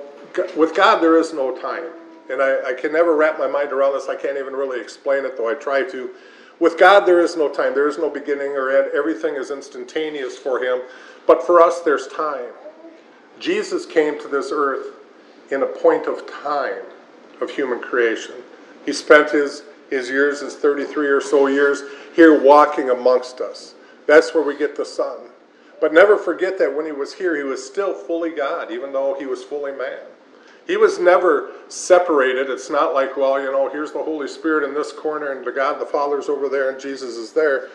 with 0.56 0.76
God 0.76 1.00
there 1.00 1.18
is 1.18 1.34
no 1.34 1.56
time. 1.60 1.86
And 2.30 2.42
I, 2.42 2.70
I 2.70 2.74
can 2.74 2.94
never 2.94 3.16
wrap 3.16 3.38
my 3.38 3.48
mind 3.48 3.72
around 3.72 3.94
this. 3.94 4.08
I 4.08 4.16
can't 4.16 4.38
even 4.38 4.54
really 4.54 4.80
explain 4.80 5.26
it, 5.26 5.36
though 5.36 5.50
I 5.50 5.54
try 5.54 5.84
to. 5.84 6.12
With 6.60 6.78
God, 6.78 7.02
there 7.02 7.20
is 7.20 7.36
no 7.36 7.50
time, 7.50 7.74
there 7.74 7.88
is 7.88 7.98
no 7.98 8.10
beginning 8.10 8.52
or 8.52 8.70
end. 8.70 8.92
Everything 8.94 9.36
is 9.36 9.52
instantaneous 9.52 10.38
for 10.38 10.64
Him. 10.64 10.82
But 11.28 11.46
for 11.46 11.62
us, 11.62 11.82
there's 11.82 12.08
time. 12.08 12.52
Jesus 13.40 13.86
came 13.86 14.20
to 14.22 14.28
this 14.28 14.52
earth 14.54 14.96
in 15.52 15.64
a 15.64 15.66
point 15.66 16.06
of 16.06 16.32
time 16.44 16.84
of 17.42 17.50
human 17.50 17.80
creation. 17.80 18.36
He 18.86 18.94
spent 18.94 19.32
his, 19.32 19.64
his 19.90 20.10
years, 20.10 20.42
his 20.42 20.56
33 20.56 21.08
or 21.08 21.22
so 21.22 21.48
years, 21.48 21.82
here 22.16 22.40
walking 22.40 22.92
amongst 22.92 23.42
us. 23.42 23.74
That's 24.06 24.34
where 24.34 24.44
we 24.44 24.58
get 24.58 24.76
the 24.76 24.86
Son. 24.86 25.18
But 25.82 25.94
never 25.94 26.16
forget 26.16 26.60
that 26.60 26.74
when 26.74 26.86
he 26.86 26.92
was 26.92 27.16
here, 27.16 27.36
he 27.36 27.44
was 27.44 27.66
still 27.66 27.94
fully 27.94 28.30
God, 28.30 28.72
even 28.72 28.94
though 28.94 29.16
he 29.20 29.26
was 29.26 29.44
fully 29.44 29.72
man. 29.72 30.00
He 30.68 30.78
was 30.78 31.00
never 31.00 31.52
separated. 31.68 32.52
It's 32.52 32.70
not 32.70 32.94
like, 32.94 33.18
well, 33.18 33.42
you 33.42 33.52
know, 33.52 33.68
here's 33.68 33.92
the 33.92 34.04
Holy 34.04 34.28
Spirit 34.28 34.64
in 34.64 34.76
this 34.76 34.94
corner 34.94 35.32
and 35.32 35.44
the 35.44 35.52
God 35.52 35.82
the 35.82 35.86
Father's 35.88 36.30
over 36.30 36.48
there 36.48 36.70
and 36.70 36.80
Jesus 36.80 37.18
is 37.18 37.34
there. 37.34 37.70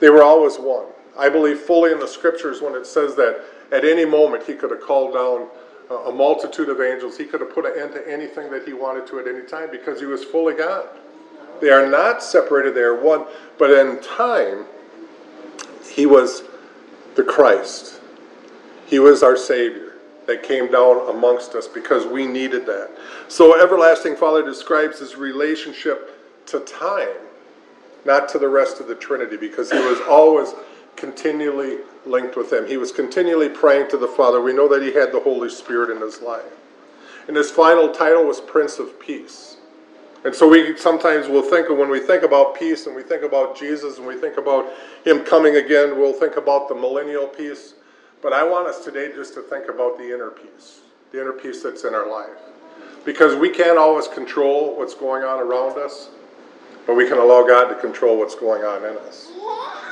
They 0.00 0.10
were 0.10 0.24
always 0.24 0.56
one. 0.56 0.86
I 1.16 1.28
believe 1.28 1.60
fully 1.60 1.92
in 1.92 2.00
the 2.00 2.08
scriptures 2.08 2.60
when 2.60 2.74
it 2.74 2.86
says 2.86 3.14
that 3.14 3.44
at 3.70 3.84
any 3.84 4.04
moment 4.04 4.42
he 4.42 4.54
could 4.54 4.72
have 4.72 4.80
called 4.80 5.14
down 5.14 5.48
a 6.08 6.10
multitude 6.10 6.68
of 6.68 6.80
angels. 6.80 7.16
He 7.16 7.24
could 7.24 7.40
have 7.40 7.54
put 7.54 7.66
an 7.66 7.80
end 7.80 7.92
to 7.92 8.12
anything 8.12 8.50
that 8.50 8.66
he 8.66 8.72
wanted 8.72 9.06
to 9.08 9.20
at 9.20 9.28
any 9.28 9.46
time 9.46 9.70
because 9.70 10.00
he 10.00 10.06
was 10.06 10.24
fully 10.24 10.54
God. 10.54 10.88
They 11.60 11.70
are 11.70 11.88
not 11.88 12.20
separated, 12.20 12.74
they 12.74 12.80
are 12.80 13.00
one. 13.00 13.26
But 13.58 13.70
in 13.70 14.00
time, 14.02 14.66
he 15.88 16.04
was 16.04 16.42
the 17.14 17.22
Christ, 17.22 18.00
he 18.86 18.98
was 18.98 19.22
our 19.22 19.36
Savior 19.36 19.94
that 20.26 20.42
came 20.42 20.70
down 20.70 21.08
amongst 21.08 21.54
us 21.54 21.68
because 21.68 22.06
we 22.06 22.26
needed 22.26 22.66
that. 22.66 22.90
So, 23.28 23.60
Everlasting 23.60 24.16
Father 24.16 24.42
describes 24.42 24.98
his 24.98 25.16
relationship 25.16 26.46
to 26.46 26.60
time, 26.60 27.08
not 28.04 28.28
to 28.30 28.38
the 28.38 28.48
rest 28.48 28.80
of 28.80 28.88
the 28.88 28.94
Trinity, 28.94 29.36
because 29.36 29.70
he 29.70 29.78
was 29.78 30.00
always 30.08 30.54
continually 30.96 31.78
linked 32.06 32.36
with 32.36 32.50
them. 32.50 32.66
He 32.66 32.76
was 32.76 32.92
continually 32.92 33.48
praying 33.48 33.90
to 33.90 33.96
the 33.96 34.08
Father. 34.08 34.40
We 34.40 34.52
know 34.52 34.68
that 34.68 34.82
he 34.82 34.92
had 34.92 35.12
the 35.12 35.20
Holy 35.20 35.48
Spirit 35.48 35.90
in 35.94 36.00
his 36.00 36.20
life. 36.20 36.42
And 37.26 37.36
his 37.36 37.50
final 37.50 37.90
title 37.90 38.24
was 38.24 38.40
Prince 38.40 38.78
of 38.78 39.00
Peace. 39.00 39.56
And 40.24 40.34
so 40.34 40.48
we 40.48 40.76
sometimes 40.76 41.28
will 41.28 41.42
think 41.42 41.68
when 41.68 41.90
we 41.90 42.00
think 42.00 42.22
about 42.22 42.54
peace 42.58 42.86
and 42.86 42.96
we 42.96 43.02
think 43.02 43.22
about 43.22 43.56
Jesus 43.58 43.98
and 43.98 44.06
we 44.06 44.16
think 44.16 44.38
about 44.38 44.72
him 45.04 45.22
coming 45.22 45.56
again, 45.56 45.98
we'll 45.98 46.14
think 46.14 46.36
about 46.36 46.68
the 46.68 46.74
millennial 46.74 47.26
peace. 47.26 47.74
But 48.22 48.32
I 48.32 48.42
want 48.42 48.66
us 48.66 48.82
today 48.82 49.12
just 49.14 49.34
to 49.34 49.42
think 49.42 49.68
about 49.68 49.98
the 49.98 50.14
inner 50.14 50.30
peace, 50.30 50.80
the 51.12 51.20
inner 51.20 51.32
peace 51.32 51.62
that's 51.62 51.84
in 51.84 51.94
our 51.94 52.10
life. 52.10 52.38
Because 53.04 53.36
we 53.36 53.50
can't 53.50 53.76
always 53.76 54.08
control 54.08 54.74
what's 54.78 54.94
going 54.94 55.24
on 55.24 55.40
around 55.40 55.78
us, 55.78 56.08
but 56.86 56.94
we 56.94 57.06
can 57.06 57.18
allow 57.18 57.46
God 57.46 57.68
to 57.68 57.74
control 57.74 58.16
what's 58.18 58.34
going 58.34 58.62
on 58.62 58.78
in 58.82 58.96
us. 59.06 59.30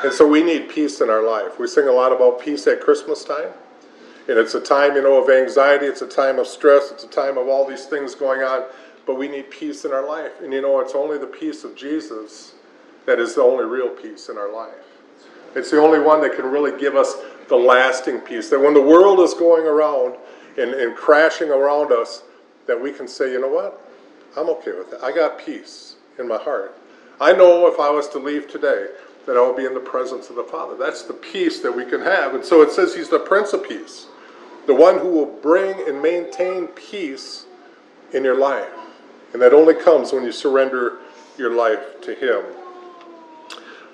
And 0.03 0.11
so 0.13 0.27
we 0.27 0.43
need 0.43 0.71
peace 0.71 1.03
in 1.03 1.11
our 1.11 1.23
life. 1.23 1.59
We 1.59 1.67
sing 1.67 1.89
a 1.89 1.93
lot 1.93 2.11
about 2.11 2.41
peace 2.41 2.67
at 2.67 2.81
Christmas 2.81 3.23
time. 3.23 3.53
And 4.29 4.39
it's 4.39 4.55
a 4.55 4.61
time, 4.61 4.95
you 4.95 5.03
know, 5.03 5.23
of 5.23 5.29
anxiety, 5.29 5.87
it's 5.87 6.01
a 6.01 6.07
time 6.07 6.39
of 6.39 6.47
stress, 6.47 6.91
it's 6.91 7.03
a 7.03 7.09
time 7.09 7.37
of 7.37 7.49
all 7.49 7.69
these 7.69 7.87
things 7.87 8.15
going 8.15 8.43
on, 8.43 8.65
but 9.07 9.17
we 9.17 9.29
need 9.29 9.51
peace 9.51 9.85
in 9.85 9.93
our 9.93 10.07
life. 10.07 10.33
And 10.43 10.53
you 10.53 10.63
know, 10.63 10.81
it's 10.81 10.95
only 10.95 11.19
the 11.19 11.27
peace 11.27 11.65
of 11.65 11.75
Jesus 11.75 12.55
that 13.07 13.19
is 13.19 13.35
the 13.35 13.43
only 13.43 13.65
real 13.65 13.89
peace 13.89 14.29
in 14.29 14.39
our 14.39 14.53
life. 14.53 14.75
It's 15.55 15.71
the 15.71 15.81
only 15.81 15.99
one 15.99 16.21
that 16.23 16.35
can 16.37 16.47
really 16.47 16.79
give 16.79 16.97
us 16.97 17.17
the 17.49 17.57
lasting 17.57 18.21
peace. 18.21 18.49
That 18.51 18.61
when 18.61 18.75
the 18.75 18.83
world 18.83 19.21
is 19.21 19.35
going 19.35 19.67
around 19.67 20.17
and, 20.57 20.73
and 20.75 20.97
crashing 20.97 21.51
around 21.51 21.93
us, 21.93 22.23
that 22.67 22.81
we 22.81 22.93
can 22.93 23.09
say, 23.09 23.33
you 23.33 23.41
know 23.41 23.49
what? 23.49 23.81
I'm 24.37 24.49
okay 24.51 24.73
with 24.73 24.93
it. 24.93 25.01
I 25.03 25.13
got 25.13 25.39
peace 25.39 25.97
in 26.19 26.29
my 26.29 26.39
heart. 26.39 26.79
I 27.21 27.33
know 27.33 27.67
if 27.67 27.79
I 27.79 27.91
was 27.91 28.09
to 28.11 28.19
leave 28.19 28.49
today, 28.49 28.87
that 29.27 29.37
I 29.37 29.41
will 29.41 29.55
be 29.55 29.67
in 29.67 29.75
the 29.75 29.81
presence 29.81 30.31
of 30.31 30.37
the 30.37 30.45
Father. 30.45 30.77
That's 30.77 31.03
the 31.03 31.13
peace 31.13 31.61
that 31.61 31.75
we 31.75 31.85
can 31.85 32.01
have. 32.01 32.35
And 32.35 32.45
so 32.45 32.63
it 32.63 32.73
says 32.73 32.95
He's 32.95 33.09
the 33.09 33.19
Prince 33.19 33.53
of 33.53 33.67
Peace, 33.67 34.07
the 34.67 34.75
one 34.75 34.99
who 34.99 35.09
will 35.09 35.27
bring 35.27 35.89
and 35.89 36.01
maintain 36.01 36.69
peace 36.69 37.47
in 38.13 38.25
your 38.25 38.39
life. 38.39 38.73
And 39.33 39.41
that 39.41 39.53
only 39.53 39.75
comes 39.75 40.13
when 40.13 40.25
you 40.25 40.33
surrender 40.33 40.99
your 41.39 41.55
life 41.55 42.01
to 42.03 42.15
Him. 42.15 42.45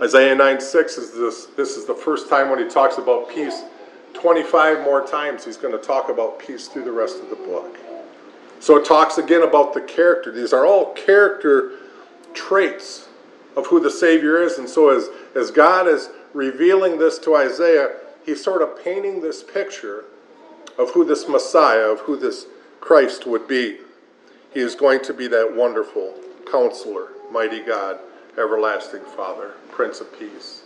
Isaiah 0.01 0.35
9 0.35 0.61
6 0.61 0.98
is 0.98 1.12
this, 1.12 1.46
this 1.57 1.77
is 1.77 1.87
the 1.87 1.94
first 1.94 2.29
time 2.29 2.51
when 2.51 2.59
he 2.59 2.68
talks 2.68 2.98
about 2.98 3.29
peace. 3.29 3.62
25 4.14 4.83
more 4.83 5.07
times 5.07 5.44
he's 5.44 5.57
going 5.57 5.77
to 5.77 5.85
talk 5.85 6.09
about 6.09 6.38
peace 6.38 6.68
through 6.68 6.85
the 6.85 6.92
rest 6.92 7.20
of 7.20 7.31
the 7.31 7.37
book. 7.37 7.77
So 8.61 8.77
it 8.77 8.85
talks 8.85 9.18
again 9.18 9.42
about 9.42 9.74
the 9.74 9.81
character. 9.81 10.33
These 10.33 10.53
are 10.53 10.66
all 10.66 10.92
character 10.94 11.72
traits 12.35 13.09
of 13.57 13.66
who 13.66 13.81
the 13.81 13.90
Savior 13.90 14.42
is. 14.42 14.59
And 14.59 14.68
so 14.68 14.90
as, 14.90 15.09
as 15.35 15.51
God 15.51 15.87
is 15.87 16.11
revealing 16.33 16.98
this 16.98 17.18
to 17.20 17.37
Isaiah, 17.37 17.96
he's 18.24 18.42
sort 18.42 18.62
of 18.62 18.83
painting 18.83 19.20
this 19.20 19.42
picture 19.42 20.05
of 20.79 20.90
who 20.90 21.05
this 21.05 21.29
Messiah, 21.29 21.87
of 21.90 22.01
who 22.01 22.16
this 22.16 22.46
Christ 22.81 23.27
would 23.27 23.48
be. 23.48 23.79
He 24.52 24.61
is 24.61 24.74
going 24.74 25.02
to 25.04 25.14
be 25.14 25.28
that 25.28 25.54
wonderful 25.54 26.14
counselor, 26.50 27.08
mighty 27.30 27.61
God, 27.61 27.98
everlasting 28.38 29.02
Father, 29.16 29.52
Prince 29.70 30.00
of 30.00 30.18
Peace. 30.18 30.62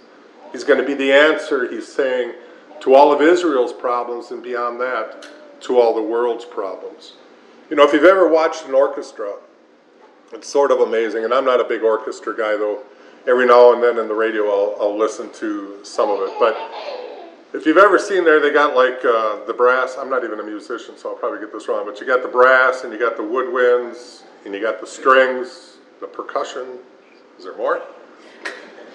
He's 0.52 0.64
going 0.64 0.78
to 0.78 0.86
be 0.86 0.94
the 0.94 1.12
answer, 1.12 1.70
he's 1.70 1.90
saying, 1.90 2.34
to 2.80 2.94
all 2.94 3.12
of 3.12 3.20
Israel's 3.20 3.72
problems 3.72 4.30
and 4.30 4.42
beyond 4.42 4.80
that, 4.80 5.26
to 5.62 5.80
all 5.80 5.94
the 5.94 6.02
world's 6.02 6.44
problems. 6.44 7.14
You 7.70 7.76
know, 7.76 7.84
if 7.84 7.92
you've 7.92 8.04
ever 8.04 8.28
watched 8.28 8.66
an 8.66 8.74
orchestra, 8.74 9.34
it's 10.32 10.48
sort 10.48 10.70
of 10.70 10.80
amazing. 10.80 11.24
And 11.24 11.32
I'm 11.32 11.44
not 11.44 11.60
a 11.60 11.64
big 11.64 11.82
orchestra 11.82 12.36
guy, 12.36 12.56
though. 12.56 12.82
Every 13.26 13.46
now 13.46 13.72
and 13.72 13.82
then 13.82 13.98
in 13.98 14.08
the 14.08 14.14
radio, 14.14 14.44
I'll, 14.46 14.76
I'll 14.80 14.98
listen 14.98 15.32
to 15.34 15.78
some 15.84 16.10
of 16.10 16.20
it. 16.20 16.34
But 16.40 16.56
if 17.54 17.66
you've 17.66 17.78
ever 17.78 17.98
seen 17.98 18.24
there, 18.24 18.40
they 18.40 18.52
got 18.52 18.74
like 18.74 19.04
uh, 19.04 19.44
the 19.44 19.54
brass. 19.54 19.96
I'm 19.98 20.08
not 20.08 20.24
even 20.24 20.40
a 20.40 20.42
musician, 20.42 20.96
so 20.96 21.10
I'll 21.10 21.16
probably 21.16 21.40
get 21.40 21.52
this 21.52 21.68
wrong. 21.68 21.84
But 21.84 22.00
you 22.00 22.06
got 22.06 22.22
the 22.22 22.28
brass, 22.28 22.84
and 22.84 22.92
you 22.92 22.98
got 22.98 23.16
the 23.16 23.22
woodwinds, 23.22 24.22
and 24.44 24.54
you 24.54 24.60
got 24.60 24.80
the 24.80 24.86
strings, 24.86 25.76
the 26.00 26.06
percussion. 26.06 26.78
Is 27.38 27.44
there 27.44 27.56
more? 27.56 27.82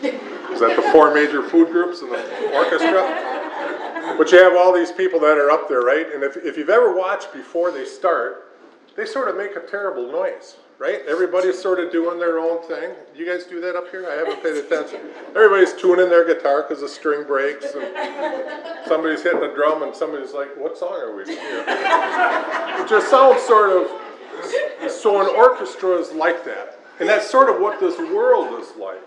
Is 0.02 0.60
that 0.60 0.76
the 0.76 0.90
four 0.92 1.14
major 1.14 1.48
food 1.48 1.72
groups 1.72 2.02
in 2.02 2.10
the 2.10 2.54
orchestra? 2.54 4.16
But 4.18 4.32
you 4.32 4.38
have 4.40 4.56
all 4.56 4.74
these 4.74 4.92
people 4.92 5.20
that 5.20 5.38
are 5.38 5.52
up 5.52 5.68
there, 5.68 5.82
right? 5.82 6.08
And 6.14 6.24
if, 6.24 6.38
if 6.38 6.58
you've 6.58 6.70
ever 6.70 6.96
watched 6.96 7.34
before 7.34 7.72
they 7.72 7.86
start, 7.86 8.56
they 8.96 9.06
sort 9.06 9.28
of 9.28 9.38
make 9.38 9.56
a 9.56 9.60
terrible 9.60 10.12
noise 10.12 10.58
right? 10.80 11.02
Everybody's 11.08 11.60
sort 11.60 11.80
of 11.80 11.92
doing 11.92 12.20
their 12.20 12.40
own 12.40 12.62
thing. 12.68 12.92
You 13.16 13.26
guys 13.26 13.46
do 13.46 13.60
that 13.62 13.76
up 13.76 13.90
here? 13.90 14.08
I 14.10 14.16
haven't 14.16 14.44
paid 14.44 14.58
attention. 14.58 15.00
Everybody's 15.30 15.74
tuning 15.74 16.10
their 16.10 16.26
guitar 16.26 16.64
because 16.64 16.82
the 16.82 16.90
string 16.90 17.26
breaks, 17.26 17.66
and 17.74 18.88
somebody's 18.88 19.24
hitting 19.24 19.42
a 19.42 19.54
drum, 19.54 19.84
and 19.84 19.96
somebody's 19.96 20.34
like, 20.34 20.56
"What 20.58 20.78
song 20.78 20.94
are 20.94 21.16
we?" 21.16 21.24
It 21.28 22.90
just 22.90 23.10
sounds 23.10 23.42
sort 23.42 23.72
of. 23.72 23.90
So 24.92 25.20
an 25.20 25.36
orchestra 25.36 25.98
is 25.98 26.12
like 26.12 26.46
that, 26.46 26.80
and 27.00 27.10
that's 27.10 27.30
sort 27.30 27.50
of 27.50 27.60
what 27.60 27.80
this 27.80 27.98
world 27.98 28.60
is 28.62 28.68
like. 28.78 29.02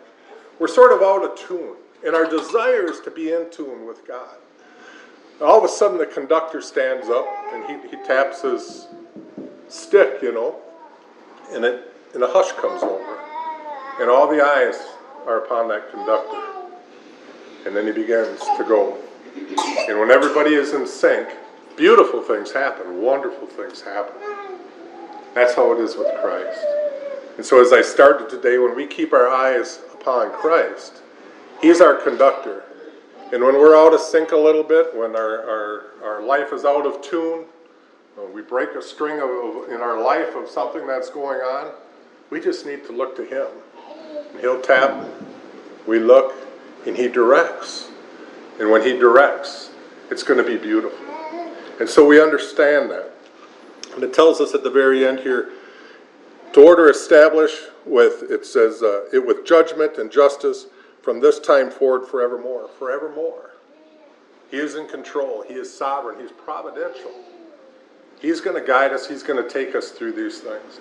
We're 0.58 0.68
sort 0.68 0.92
of 0.92 1.02
out 1.02 1.24
of 1.24 1.38
tune, 1.38 1.76
and 2.04 2.14
our 2.14 2.28
desire 2.28 2.90
is 2.90 3.00
to 3.00 3.10
be 3.10 3.32
in 3.32 3.48
tune 3.50 3.86
with 3.86 4.06
God. 4.06 4.36
All 5.40 5.56
of 5.56 5.64
a 5.64 5.68
sudden, 5.68 5.96
the 5.96 6.04
conductor 6.06 6.60
stands 6.60 7.08
up 7.08 7.26
and 7.54 7.64
he, 7.64 7.88
he 7.88 7.96
taps 8.04 8.42
his 8.42 8.88
stick, 9.68 10.18
you 10.20 10.32
know, 10.32 10.56
and, 11.52 11.64
it, 11.64 11.92
and 12.14 12.22
a 12.22 12.28
hush 12.28 12.52
comes 12.52 12.82
over, 12.82 13.18
and 14.00 14.10
all 14.10 14.28
the 14.28 14.42
eyes 14.42 14.76
are 15.26 15.44
upon 15.44 15.68
that 15.68 15.90
conductor. 15.90 16.42
And 17.66 17.76
then 17.76 17.86
he 17.86 17.92
begins 17.92 18.40
to 18.40 18.64
go. 18.66 18.96
And 19.88 20.00
when 20.00 20.10
everybody 20.10 20.54
is 20.54 20.72
in 20.72 20.86
sync, 20.86 21.28
beautiful 21.76 22.22
things 22.22 22.52
happen, 22.52 23.02
wonderful 23.02 23.46
things 23.46 23.80
happen. 23.82 24.14
That's 25.34 25.54
how 25.54 25.72
it 25.72 25.80
is 25.80 25.96
with 25.96 26.08
Christ. 26.20 26.64
And 27.36 27.44
so, 27.44 27.60
as 27.60 27.72
I 27.72 27.82
started 27.82 28.28
today, 28.28 28.58
when 28.58 28.74
we 28.74 28.86
keep 28.86 29.12
our 29.12 29.28
eyes 29.28 29.80
upon 29.94 30.32
Christ, 30.32 31.02
He's 31.60 31.80
our 31.80 31.94
conductor. 31.94 32.64
And 33.32 33.44
when 33.44 33.54
we're 33.54 33.76
out 33.76 33.94
of 33.94 34.00
sync 34.00 34.32
a 34.32 34.36
little 34.36 34.64
bit, 34.64 34.96
when 34.96 35.14
our, 35.14 35.48
our, 35.48 35.84
our 36.02 36.22
life 36.22 36.52
is 36.52 36.64
out 36.64 36.84
of 36.84 37.00
tune, 37.02 37.44
we 38.32 38.42
break 38.42 38.70
a 38.70 38.82
string 38.82 39.20
of, 39.20 39.68
in 39.70 39.80
our 39.80 40.00
life 40.02 40.34
of 40.36 40.48
something 40.48 40.86
that's 40.86 41.10
going 41.10 41.40
on, 41.40 41.72
we 42.30 42.40
just 42.40 42.66
need 42.66 42.84
to 42.86 42.92
look 42.92 43.16
to 43.16 43.24
Him. 43.24 43.46
He'll 44.40 44.60
tap, 44.60 45.08
we 45.86 45.98
look, 45.98 46.34
and 46.86 46.96
He 46.96 47.08
directs. 47.08 47.88
And 48.58 48.70
when 48.70 48.82
He 48.82 48.92
directs, 48.92 49.70
it's 50.10 50.22
going 50.22 50.42
to 50.42 50.48
be 50.48 50.56
beautiful. 50.56 50.98
And 51.80 51.88
so 51.88 52.06
we 52.06 52.20
understand 52.20 52.90
that. 52.90 53.10
And 53.94 54.04
it 54.04 54.12
tells 54.12 54.40
us 54.40 54.54
at 54.54 54.62
the 54.62 54.70
very 54.70 55.06
end 55.06 55.20
here 55.20 55.50
to 56.52 56.60
order 56.60 56.88
establish 56.90 57.52
with, 57.86 58.30
it 58.30 58.44
says, 58.44 58.82
uh, 58.82 59.06
it 59.12 59.24
with 59.24 59.46
judgment 59.46 59.98
and 59.98 60.10
justice 60.10 60.66
from 61.02 61.20
this 61.20 61.38
time 61.40 61.70
forward 61.70 62.06
forevermore. 62.06 62.68
Forevermore. 62.78 63.50
He 64.50 64.58
is 64.58 64.74
in 64.74 64.88
control, 64.88 65.44
He 65.46 65.54
is 65.54 65.72
sovereign, 65.72 66.20
He's 66.20 66.32
providential. 66.32 67.12
He's 68.20 68.40
going 68.40 68.60
to 68.60 68.66
guide 68.66 68.92
us, 68.92 69.08
He's 69.08 69.22
going 69.22 69.42
to 69.42 69.48
take 69.48 69.74
us 69.74 69.90
through 69.90 70.12
these 70.12 70.40
things. 70.40 70.80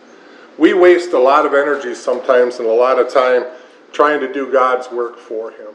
We 0.57 0.73
waste 0.73 1.13
a 1.13 1.19
lot 1.19 1.45
of 1.45 1.53
energy 1.53 1.95
sometimes 1.95 2.57
and 2.57 2.67
a 2.67 2.73
lot 2.73 2.99
of 2.99 3.11
time 3.11 3.45
trying 3.93 4.19
to 4.19 4.31
do 4.31 4.51
God's 4.51 4.91
work 4.91 5.17
for 5.17 5.51
Him. 5.51 5.73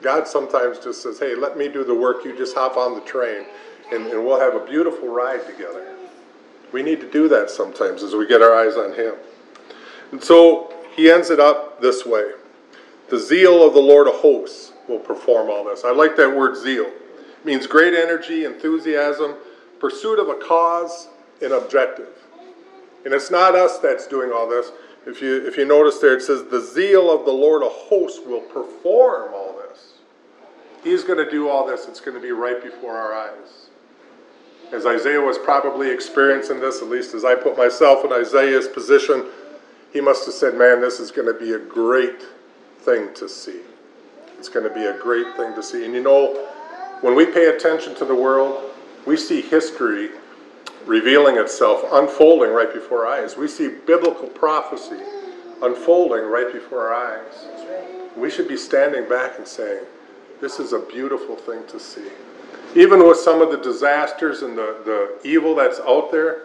God 0.00 0.26
sometimes 0.26 0.78
just 0.78 1.02
says, 1.02 1.18
Hey, 1.18 1.34
let 1.34 1.56
me 1.56 1.68
do 1.68 1.84
the 1.84 1.94
work, 1.94 2.24
you 2.24 2.36
just 2.36 2.54
hop 2.54 2.76
on 2.76 2.94
the 2.94 3.00
train, 3.00 3.46
and, 3.92 4.06
and 4.06 4.24
we'll 4.24 4.40
have 4.40 4.54
a 4.54 4.64
beautiful 4.64 5.08
ride 5.08 5.44
together. 5.46 5.96
We 6.72 6.82
need 6.82 7.00
to 7.00 7.10
do 7.10 7.28
that 7.28 7.50
sometimes 7.50 8.02
as 8.02 8.14
we 8.14 8.26
get 8.26 8.40
our 8.40 8.54
eyes 8.54 8.76
on 8.76 8.94
Him. 8.94 9.14
And 10.12 10.22
so 10.22 10.72
he 10.94 11.10
ends 11.10 11.30
it 11.30 11.40
up 11.40 11.80
this 11.80 12.06
way 12.06 12.32
The 13.08 13.18
zeal 13.18 13.66
of 13.66 13.74
the 13.74 13.80
Lord 13.80 14.06
of 14.06 14.14
hosts 14.14 14.72
will 14.88 14.98
perform 14.98 15.50
all 15.50 15.64
this. 15.64 15.84
I 15.84 15.90
like 15.90 16.16
that 16.16 16.34
word 16.34 16.56
zeal. 16.56 16.86
It 16.86 17.44
means 17.44 17.66
great 17.66 17.94
energy, 17.94 18.44
enthusiasm, 18.44 19.34
pursuit 19.82 20.20
of 20.20 20.28
a 20.28 20.36
cause 20.36 21.08
and 21.42 21.52
objective. 21.52 22.08
And 23.04 23.12
it's 23.12 23.32
not 23.32 23.56
us 23.56 23.78
that's 23.78 24.06
doing 24.06 24.30
all 24.32 24.48
this. 24.48 24.70
If 25.06 25.20
you, 25.20 25.44
if 25.44 25.56
you 25.56 25.64
notice 25.64 25.98
there, 25.98 26.16
it 26.16 26.22
says, 26.22 26.44
The 26.44 26.60
zeal 26.60 27.10
of 27.10 27.26
the 27.26 27.32
Lord 27.32 27.64
of 27.64 27.72
hosts 27.72 28.20
will 28.24 28.42
perform 28.42 29.34
all 29.34 29.56
this. 29.68 29.94
He's 30.84 31.02
going 31.02 31.18
to 31.22 31.28
do 31.28 31.48
all 31.48 31.66
this. 31.66 31.88
It's 31.88 32.00
going 32.00 32.16
to 32.16 32.22
be 32.22 32.30
right 32.30 32.62
before 32.62 32.96
our 32.96 33.12
eyes. 33.12 33.70
As 34.72 34.86
Isaiah 34.86 35.20
was 35.20 35.36
probably 35.36 35.90
experiencing 35.90 36.60
this, 36.60 36.80
at 36.80 36.88
least 36.88 37.12
as 37.12 37.24
I 37.24 37.34
put 37.34 37.58
myself 37.58 38.04
in 38.04 38.12
Isaiah's 38.12 38.68
position, 38.68 39.26
he 39.92 40.00
must 40.00 40.26
have 40.26 40.34
said, 40.34 40.54
Man, 40.54 40.80
this 40.80 41.00
is 41.00 41.10
going 41.10 41.26
to 41.26 41.38
be 41.38 41.54
a 41.54 41.58
great 41.58 42.22
thing 42.78 43.12
to 43.14 43.28
see. 43.28 43.62
It's 44.38 44.48
going 44.48 44.66
to 44.66 44.72
be 44.72 44.84
a 44.84 44.96
great 44.96 45.36
thing 45.36 45.56
to 45.56 45.62
see. 45.62 45.84
And 45.84 45.92
you 45.92 46.02
know, 46.04 46.34
when 47.00 47.16
we 47.16 47.26
pay 47.26 47.48
attention 47.48 47.96
to 47.96 48.04
the 48.04 48.14
world, 48.14 48.71
we 49.06 49.16
see 49.16 49.40
history 49.40 50.10
revealing 50.86 51.36
itself, 51.36 51.84
unfolding 51.92 52.50
right 52.50 52.72
before 52.72 53.06
our 53.06 53.22
eyes. 53.22 53.36
We 53.36 53.48
see 53.48 53.68
biblical 53.86 54.28
prophecy 54.28 55.00
unfolding 55.62 56.24
right 56.24 56.52
before 56.52 56.92
our 56.92 57.18
eyes. 57.18 57.46
We 58.16 58.30
should 58.30 58.48
be 58.48 58.56
standing 58.56 59.08
back 59.08 59.38
and 59.38 59.46
saying, 59.46 59.84
This 60.40 60.58
is 60.58 60.72
a 60.72 60.80
beautiful 60.80 61.36
thing 61.36 61.66
to 61.68 61.80
see. 61.80 62.08
Even 62.74 63.06
with 63.06 63.18
some 63.18 63.40
of 63.40 63.50
the 63.50 63.58
disasters 63.58 64.42
and 64.42 64.56
the, 64.56 64.76
the 64.84 65.28
evil 65.28 65.54
that's 65.54 65.80
out 65.80 66.10
there, 66.10 66.42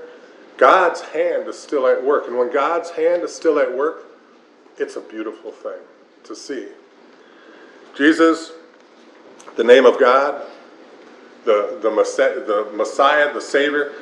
God's 0.58 1.02
hand 1.02 1.48
is 1.48 1.58
still 1.58 1.88
at 1.88 2.04
work. 2.04 2.28
And 2.28 2.38
when 2.38 2.52
God's 2.52 2.90
hand 2.92 3.24
is 3.24 3.34
still 3.34 3.60
at 3.60 3.76
work, 3.76 4.06
it's 4.78 4.96
a 4.96 5.02
beautiful 5.02 5.52
thing 5.52 5.80
to 6.24 6.36
see. 6.36 6.68
Jesus, 7.96 8.52
the 9.56 9.64
name 9.64 9.86
of 9.86 10.00
God, 10.00 10.44
the, 11.48 11.80
the, 11.82 11.90
Messiah, 11.90 12.36
the 12.42 12.70
Messiah, 12.76 13.34
the 13.34 13.42
Savior, 13.42 13.94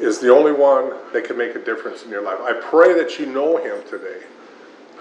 is 0.00 0.18
the 0.18 0.34
only 0.34 0.52
one 0.52 0.94
that 1.12 1.24
can 1.24 1.36
make 1.36 1.54
a 1.54 1.62
difference 1.62 2.04
in 2.04 2.10
your 2.10 2.22
life. 2.22 2.38
I 2.40 2.54
pray 2.54 2.94
that 2.94 3.18
you 3.18 3.26
know 3.26 3.58
Him 3.58 3.86
today. 3.88 4.22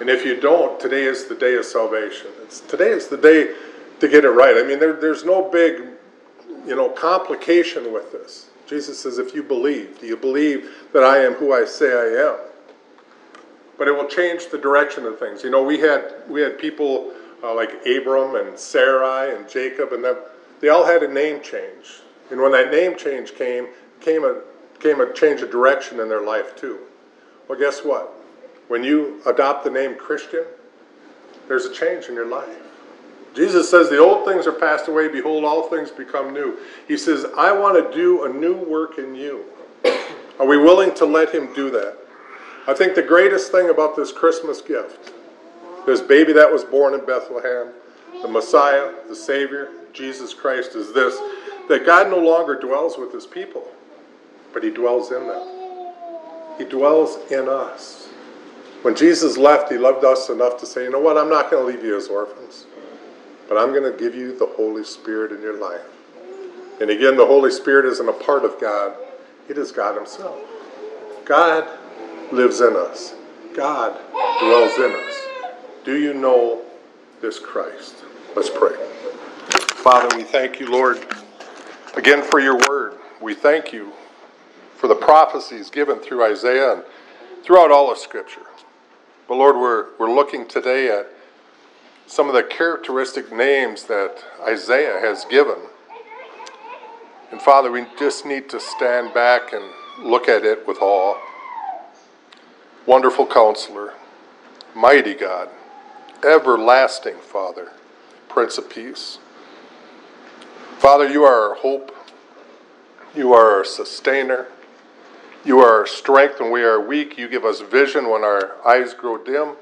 And 0.01 0.09
if 0.09 0.25
you 0.25 0.39
don't, 0.39 0.77
today 0.77 1.05
is 1.05 1.25
the 1.25 1.35
day 1.35 1.55
of 1.55 1.63
salvation. 1.63 2.27
It's, 2.43 2.59
today 2.59 2.89
is 2.89 3.07
the 3.07 3.17
day 3.17 3.55
to 4.01 4.07
get 4.09 4.25
it 4.25 4.29
right. 4.29 4.57
I 4.57 4.67
mean, 4.67 4.77
there, 4.77 4.93
there's 4.93 5.23
no 5.23 5.49
big, 5.49 5.83
you 6.67 6.75
know, 6.75 6.89
complication 6.89 7.93
with 7.93 8.11
this. 8.11 8.49
Jesus 8.67 8.99
says, 8.99 9.17
if 9.17 9.33
you 9.33 9.41
believe, 9.41 10.01
do 10.01 10.05
you 10.05 10.17
believe 10.17 10.69
that 10.91 11.03
I 11.03 11.19
am 11.19 11.33
who 11.35 11.53
I 11.53 11.63
say 11.63 11.93
I 11.93 12.31
am? 12.31 12.39
But 13.77 13.87
it 13.87 13.91
will 13.91 14.07
change 14.07 14.49
the 14.49 14.57
direction 14.57 15.05
of 15.05 15.17
things. 15.17 15.43
You 15.43 15.49
know, 15.49 15.63
we 15.63 15.79
had 15.79 16.13
we 16.29 16.41
had 16.41 16.57
people 16.57 17.13
uh, 17.43 17.53
like 17.53 17.71
Abram 17.85 18.35
and 18.35 18.57
Sarai 18.57 19.35
and 19.35 19.47
Jacob, 19.49 19.91
and 19.91 20.03
them 20.03 20.17
they 20.61 20.69
all 20.69 20.85
had 20.85 21.03
a 21.03 21.11
name 21.11 21.41
change. 21.41 22.01
And 22.31 22.41
when 22.41 22.51
that 22.53 22.71
name 22.71 22.97
change 22.97 23.35
came, 23.35 23.67
came 24.01 24.23
a, 24.23 24.41
came 24.79 24.99
a 24.99 25.13
change 25.13 25.41
of 25.41 25.51
direction 25.51 25.99
in 25.99 26.09
their 26.09 26.25
life 26.25 26.55
too. 26.55 26.79
Well, 27.47 27.59
guess 27.59 27.83
what? 27.83 28.11
When 28.67 28.83
you 28.83 29.21
adopt 29.25 29.63
the 29.63 29.69
name 29.69 29.95
Christian, 29.95 30.45
there's 31.47 31.65
a 31.65 31.73
change 31.73 32.05
in 32.05 32.15
your 32.15 32.25
life. 32.25 32.57
Jesus 33.35 33.69
says, 33.69 33.89
The 33.89 33.99
old 33.99 34.25
things 34.25 34.47
are 34.47 34.51
passed 34.51 34.87
away. 34.87 35.07
Behold, 35.09 35.43
all 35.43 35.69
things 35.69 35.91
become 35.91 36.33
new. 36.33 36.57
He 36.87 36.97
says, 36.97 37.25
I 37.37 37.51
want 37.51 37.83
to 37.83 37.95
do 37.95 38.25
a 38.25 38.29
new 38.29 38.55
work 38.55 38.97
in 38.97 39.13
you. 39.13 39.43
Are 40.39 40.47
we 40.47 40.57
willing 40.57 40.93
to 40.95 41.05
let 41.05 41.33
Him 41.33 41.53
do 41.53 41.69
that? 41.71 41.97
I 42.67 42.73
think 42.73 42.95
the 42.95 43.03
greatest 43.03 43.51
thing 43.51 43.69
about 43.69 43.95
this 43.95 44.11
Christmas 44.11 44.61
gift, 44.61 45.11
this 45.85 46.01
baby 46.01 46.33
that 46.33 46.51
was 46.51 46.63
born 46.63 46.95
in 46.95 47.05
Bethlehem, 47.05 47.73
the 48.21 48.27
Messiah, 48.27 48.91
the 49.07 49.15
Savior, 49.15 49.69
Jesus 49.93 50.33
Christ 50.33 50.75
is 50.75 50.93
this 50.93 51.17
that 51.67 51.85
God 51.85 52.09
no 52.09 52.19
longer 52.19 52.59
dwells 52.59 52.97
with 52.97 53.11
his 53.11 53.25
people, 53.25 53.67
but 54.53 54.63
he 54.63 54.69
dwells 54.69 55.11
in 55.11 55.27
them. 55.27 55.55
He 56.57 56.65
dwells 56.65 57.17
in 57.31 57.49
us. 57.49 58.07
When 58.83 58.95
Jesus 58.95 59.35
left, 59.35 59.71
he 59.71 59.79
loved 59.79 60.05
us 60.05 60.29
enough 60.29 60.59
to 60.59 60.67
say, 60.67 60.83
you 60.83 60.91
know 60.91 60.99
what, 60.99 61.17
I'm 61.17 61.29
not 61.29 61.49
going 61.49 61.65
to 61.65 61.73
leave 61.75 61.83
you 61.83 61.97
as 61.97 62.07
orphans, 62.07 62.67
but 63.49 63.57
I'm 63.57 63.71
going 63.73 63.91
to 63.91 63.97
give 63.97 64.13
you 64.13 64.37
the 64.37 64.45
Holy 64.45 64.83
Spirit 64.83 65.31
in 65.31 65.41
your 65.41 65.59
life. 65.59 65.81
And 66.79 66.91
again, 66.91 67.17
the 67.17 67.25
Holy 67.25 67.49
Spirit 67.49 67.85
isn't 67.85 68.07
a 68.07 68.13
part 68.13 68.45
of 68.45 68.61
God, 68.61 68.93
it 69.49 69.57
is 69.57 69.71
God 69.71 69.95
Himself. 69.95 70.39
God 71.25 71.67
lives 72.31 72.61
in 72.61 72.75
us. 72.75 73.15
God 73.55 73.99
dwells 74.39 74.77
in 74.77 74.91
us. 74.91 75.21
Do 75.83 75.97
you 75.97 76.13
know 76.13 76.61
this 77.21 77.39
Christ? 77.39 78.04
Let's 78.35 78.49
pray. 78.49 78.75
Father, 79.81 80.13
we 80.17 80.23
thank 80.23 80.59
you, 80.59 80.69
Lord, 80.69 80.99
again 81.95 82.21
for 82.21 82.41
your 82.41 82.57
word. 82.67 82.99
We 83.21 83.33
thank 83.33 83.71
you 83.71 83.93
for 84.75 84.89
the 84.89 84.95
prophecies 84.95 85.69
given 85.69 85.99
through 85.99 86.21
Isaiah 86.21 86.73
and 86.73 86.83
throughout 87.43 87.71
all 87.71 87.89
of 87.89 87.97
Scripture. 87.97 88.41
But 89.29 89.35
Lord, 89.35 89.55
we're, 89.55 89.87
we're 89.97 90.13
looking 90.13 90.45
today 90.47 90.89
at 90.89 91.07
some 92.07 92.27
of 92.27 92.35
the 92.35 92.43
characteristic 92.43 93.31
names 93.31 93.85
that 93.85 94.23
Isaiah 94.45 94.99
has 94.99 95.23
given. 95.23 95.57
And 97.31 97.41
Father, 97.41 97.71
we 97.71 97.85
just 97.97 98.25
need 98.25 98.49
to 98.49 98.59
stand 98.59 99.13
back 99.13 99.53
and 99.53 99.63
look 100.03 100.27
at 100.27 100.43
it 100.43 100.67
with 100.67 100.79
awe. 100.81 101.17
Wonderful 102.85 103.27
counselor, 103.27 103.93
mighty 104.75 105.13
God, 105.13 105.47
everlasting 106.21 107.15
Father, 107.15 107.71
Prince 108.35 108.57
of 108.57 108.69
Peace. 108.69 109.19
Father, 110.77 111.07
you 111.07 111.23
are 111.23 111.51
our 111.51 111.55
hope. 111.55 111.95
You 113.15 113.31
are 113.31 113.49
our 113.49 113.63
sustainer. 113.63 114.47
You 115.45 115.59
are 115.59 115.79
our 115.79 115.87
strength 115.87 116.41
when 116.41 116.51
we 116.51 116.61
are 116.61 116.85
weak. 116.85 117.17
You 117.17 117.29
give 117.29 117.45
us 117.45 117.61
vision 117.61 118.09
when 118.09 118.25
our 118.25 118.57
eyes 118.67 118.93
grow 118.93 119.17
dim. 119.17 119.55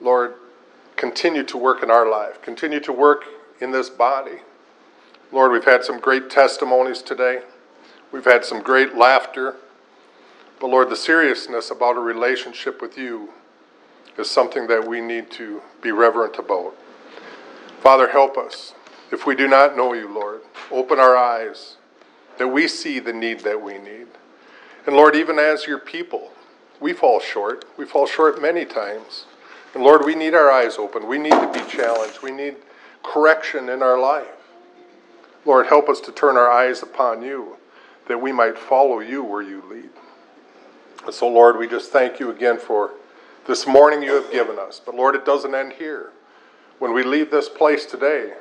Lord, 0.00 0.34
continue 0.96 1.44
to 1.44 1.56
work 1.56 1.84
in 1.84 1.90
our 1.92 2.10
life. 2.10 2.42
Continue 2.42 2.80
to 2.80 2.92
work 2.92 3.26
in 3.60 3.70
this 3.70 3.88
body. 3.88 4.40
Lord, 5.30 5.52
we've 5.52 5.64
had 5.64 5.84
some 5.84 6.00
great 6.00 6.30
testimonies 6.30 7.00
today. 7.00 7.42
We've 8.10 8.24
had 8.24 8.44
some 8.44 8.60
great 8.60 8.96
laughter. 8.96 9.54
But 10.58 10.66
Lord, 10.66 10.90
the 10.90 10.96
seriousness 10.96 11.70
about 11.70 11.96
a 11.96 12.00
relationship 12.00 12.82
with 12.82 12.98
you 12.98 13.28
is 14.18 14.28
something 14.28 14.66
that 14.66 14.88
we 14.88 15.00
need 15.00 15.30
to 15.30 15.62
be 15.80 15.92
reverent 15.92 16.36
about. 16.36 16.74
Father, 17.80 18.08
help 18.08 18.36
us. 18.36 18.74
If 19.10 19.26
we 19.26 19.34
do 19.34 19.48
not 19.48 19.76
know 19.76 19.94
you, 19.94 20.08
Lord, 20.12 20.42
open 20.70 20.98
our 20.98 21.16
eyes 21.16 21.76
that 22.38 22.48
we 22.48 22.68
see 22.68 22.98
the 22.98 23.12
need 23.12 23.40
that 23.40 23.60
we 23.60 23.78
need. 23.78 24.06
And 24.86 24.94
Lord, 24.94 25.16
even 25.16 25.38
as 25.38 25.66
your 25.66 25.78
people, 25.78 26.30
we 26.78 26.92
fall 26.92 27.20
short. 27.20 27.64
We 27.76 27.84
fall 27.84 28.06
short 28.06 28.40
many 28.40 28.64
times. 28.64 29.24
And 29.74 29.82
Lord, 29.82 30.04
we 30.04 30.14
need 30.14 30.34
our 30.34 30.50
eyes 30.50 30.76
open. 30.76 31.06
We 31.06 31.18
need 31.18 31.32
to 31.32 31.50
be 31.52 31.60
challenged. 31.70 32.22
We 32.22 32.30
need 32.30 32.56
correction 33.02 33.68
in 33.68 33.82
our 33.82 33.98
life. 33.98 34.26
Lord, 35.44 35.66
help 35.66 35.88
us 35.88 36.00
to 36.00 36.12
turn 36.12 36.36
our 36.36 36.50
eyes 36.50 36.82
upon 36.82 37.22
you 37.22 37.56
that 38.08 38.20
we 38.20 38.32
might 38.32 38.58
follow 38.58 39.00
you 39.00 39.22
where 39.22 39.42
you 39.42 39.62
lead. 39.70 39.90
And 41.06 41.14
so, 41.14 41.28
Lord, 41.28 41.56
we 41.56 41.66
just 41.66 41.92
thank 41.92 42.20
you 42.20 42.30
again 42.30 42.58
for 42.58 42.92
this 43.46 43.66
morning 43.66 44.02
you 44.02 44.12
have 44.14 44.30
given 44.30 44.58
us. 44.58 44.80
But 44.84 44.94
Lord, 44.96 45.14
it 45.14 45.24
doesn't 45.24 45.54
end 45.54 45.72
here. 45.74 46.10
When 46.80 46.94
we 46.94 47.02
leave 47.02 47.30
this 47.30 47.50
place 47.50 47.84
today, 47.84 48.32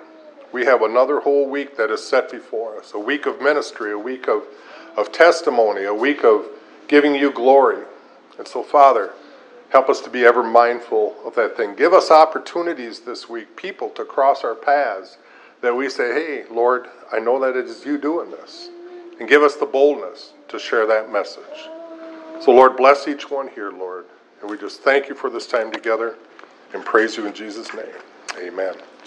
we 0.53 0.63
have 0.63 0.81
another 0.81 1.19
whole 1.19 1.49
week 1.49 1.75
that 1.75 1.91
is 1.91 2.01
set 2.01 2.31
before 2.31 2.77
us 2.77 2.93
a 2.93 2.99
week 2.99 3.25
of 3.25 3.41
ministry, 3.41 3.91
a 3.91 3.99
week 3.99 4.29
of, 4.29 4.43
of 4.95 5.11
testimony, 5.11 5.83
a 5.83 5.93
week 5.93 6.23
of 6.23 6.45
giving 6.87 7.13
you 7.13 7.33
glory. 7.33 7.83
And 8.37 8.47
so, 8.47 8.63
Father, 8.63 9.11
help 9.71 9.89
us 9.89 9.99
to 10.01 10.09
be 10.09 10.23
ever 10.23 10.41
mindful 10.41 11.17
of 11.25 11.35
that 11.35 11.57
thing. 11.57 11.75
Give 11.75 11.93
us 11.93 12.11
opportunities 12.11 13.01
this 13.01 13.27
week, 13.27 13.57
people 13.57 13.89
to 13.89 14.05
cross 14.05 14.45
our 14.45 14.55
paths 14.55 15.17
that 15.59 15.75
we 15.75 15.89
say, 15.89 16.13
hey, 16.13 16.45
Lord, 16.49 16.87
I 17.11 17.19
know 17.19 17.41
that 17.41 17.57
it 17.57 17.65
is 17.65 17.85
you 17.85 17.97
doing 17.97 18.31
this. 18.31 18.69
And 19.19 19.27
give 19.27 19.43
us 19.43 19.57
the 19.57 19.65
boldness 19.65 20.31
to 20.47 20.57
share 20.57 20.87
that 20.87 21.11
message. 21.11 21.43
So, 22.39 22.51
Lord, 22.51 22.77
bless 22.77 23.05
each 23.05 23.29
one 23.29 23.49
here, 23.49 23.73
Lord. 23.73 24.05
And 24.39 24.49
we 24.49 24.57
just 24.57 24.79
thank 24.81 25.09
you 25.09 25.15
for 25.15 25.29
this 25.29 25.45
time 25.45 25.73
together 25.73 26.15
and 26.73 26.85
praise 26.85 27.17
you 27.17 27.27
in 27.27 27.33
Jesus' 27.33 27.73
name. 27.73 27.85
Amen. 28.41 28.98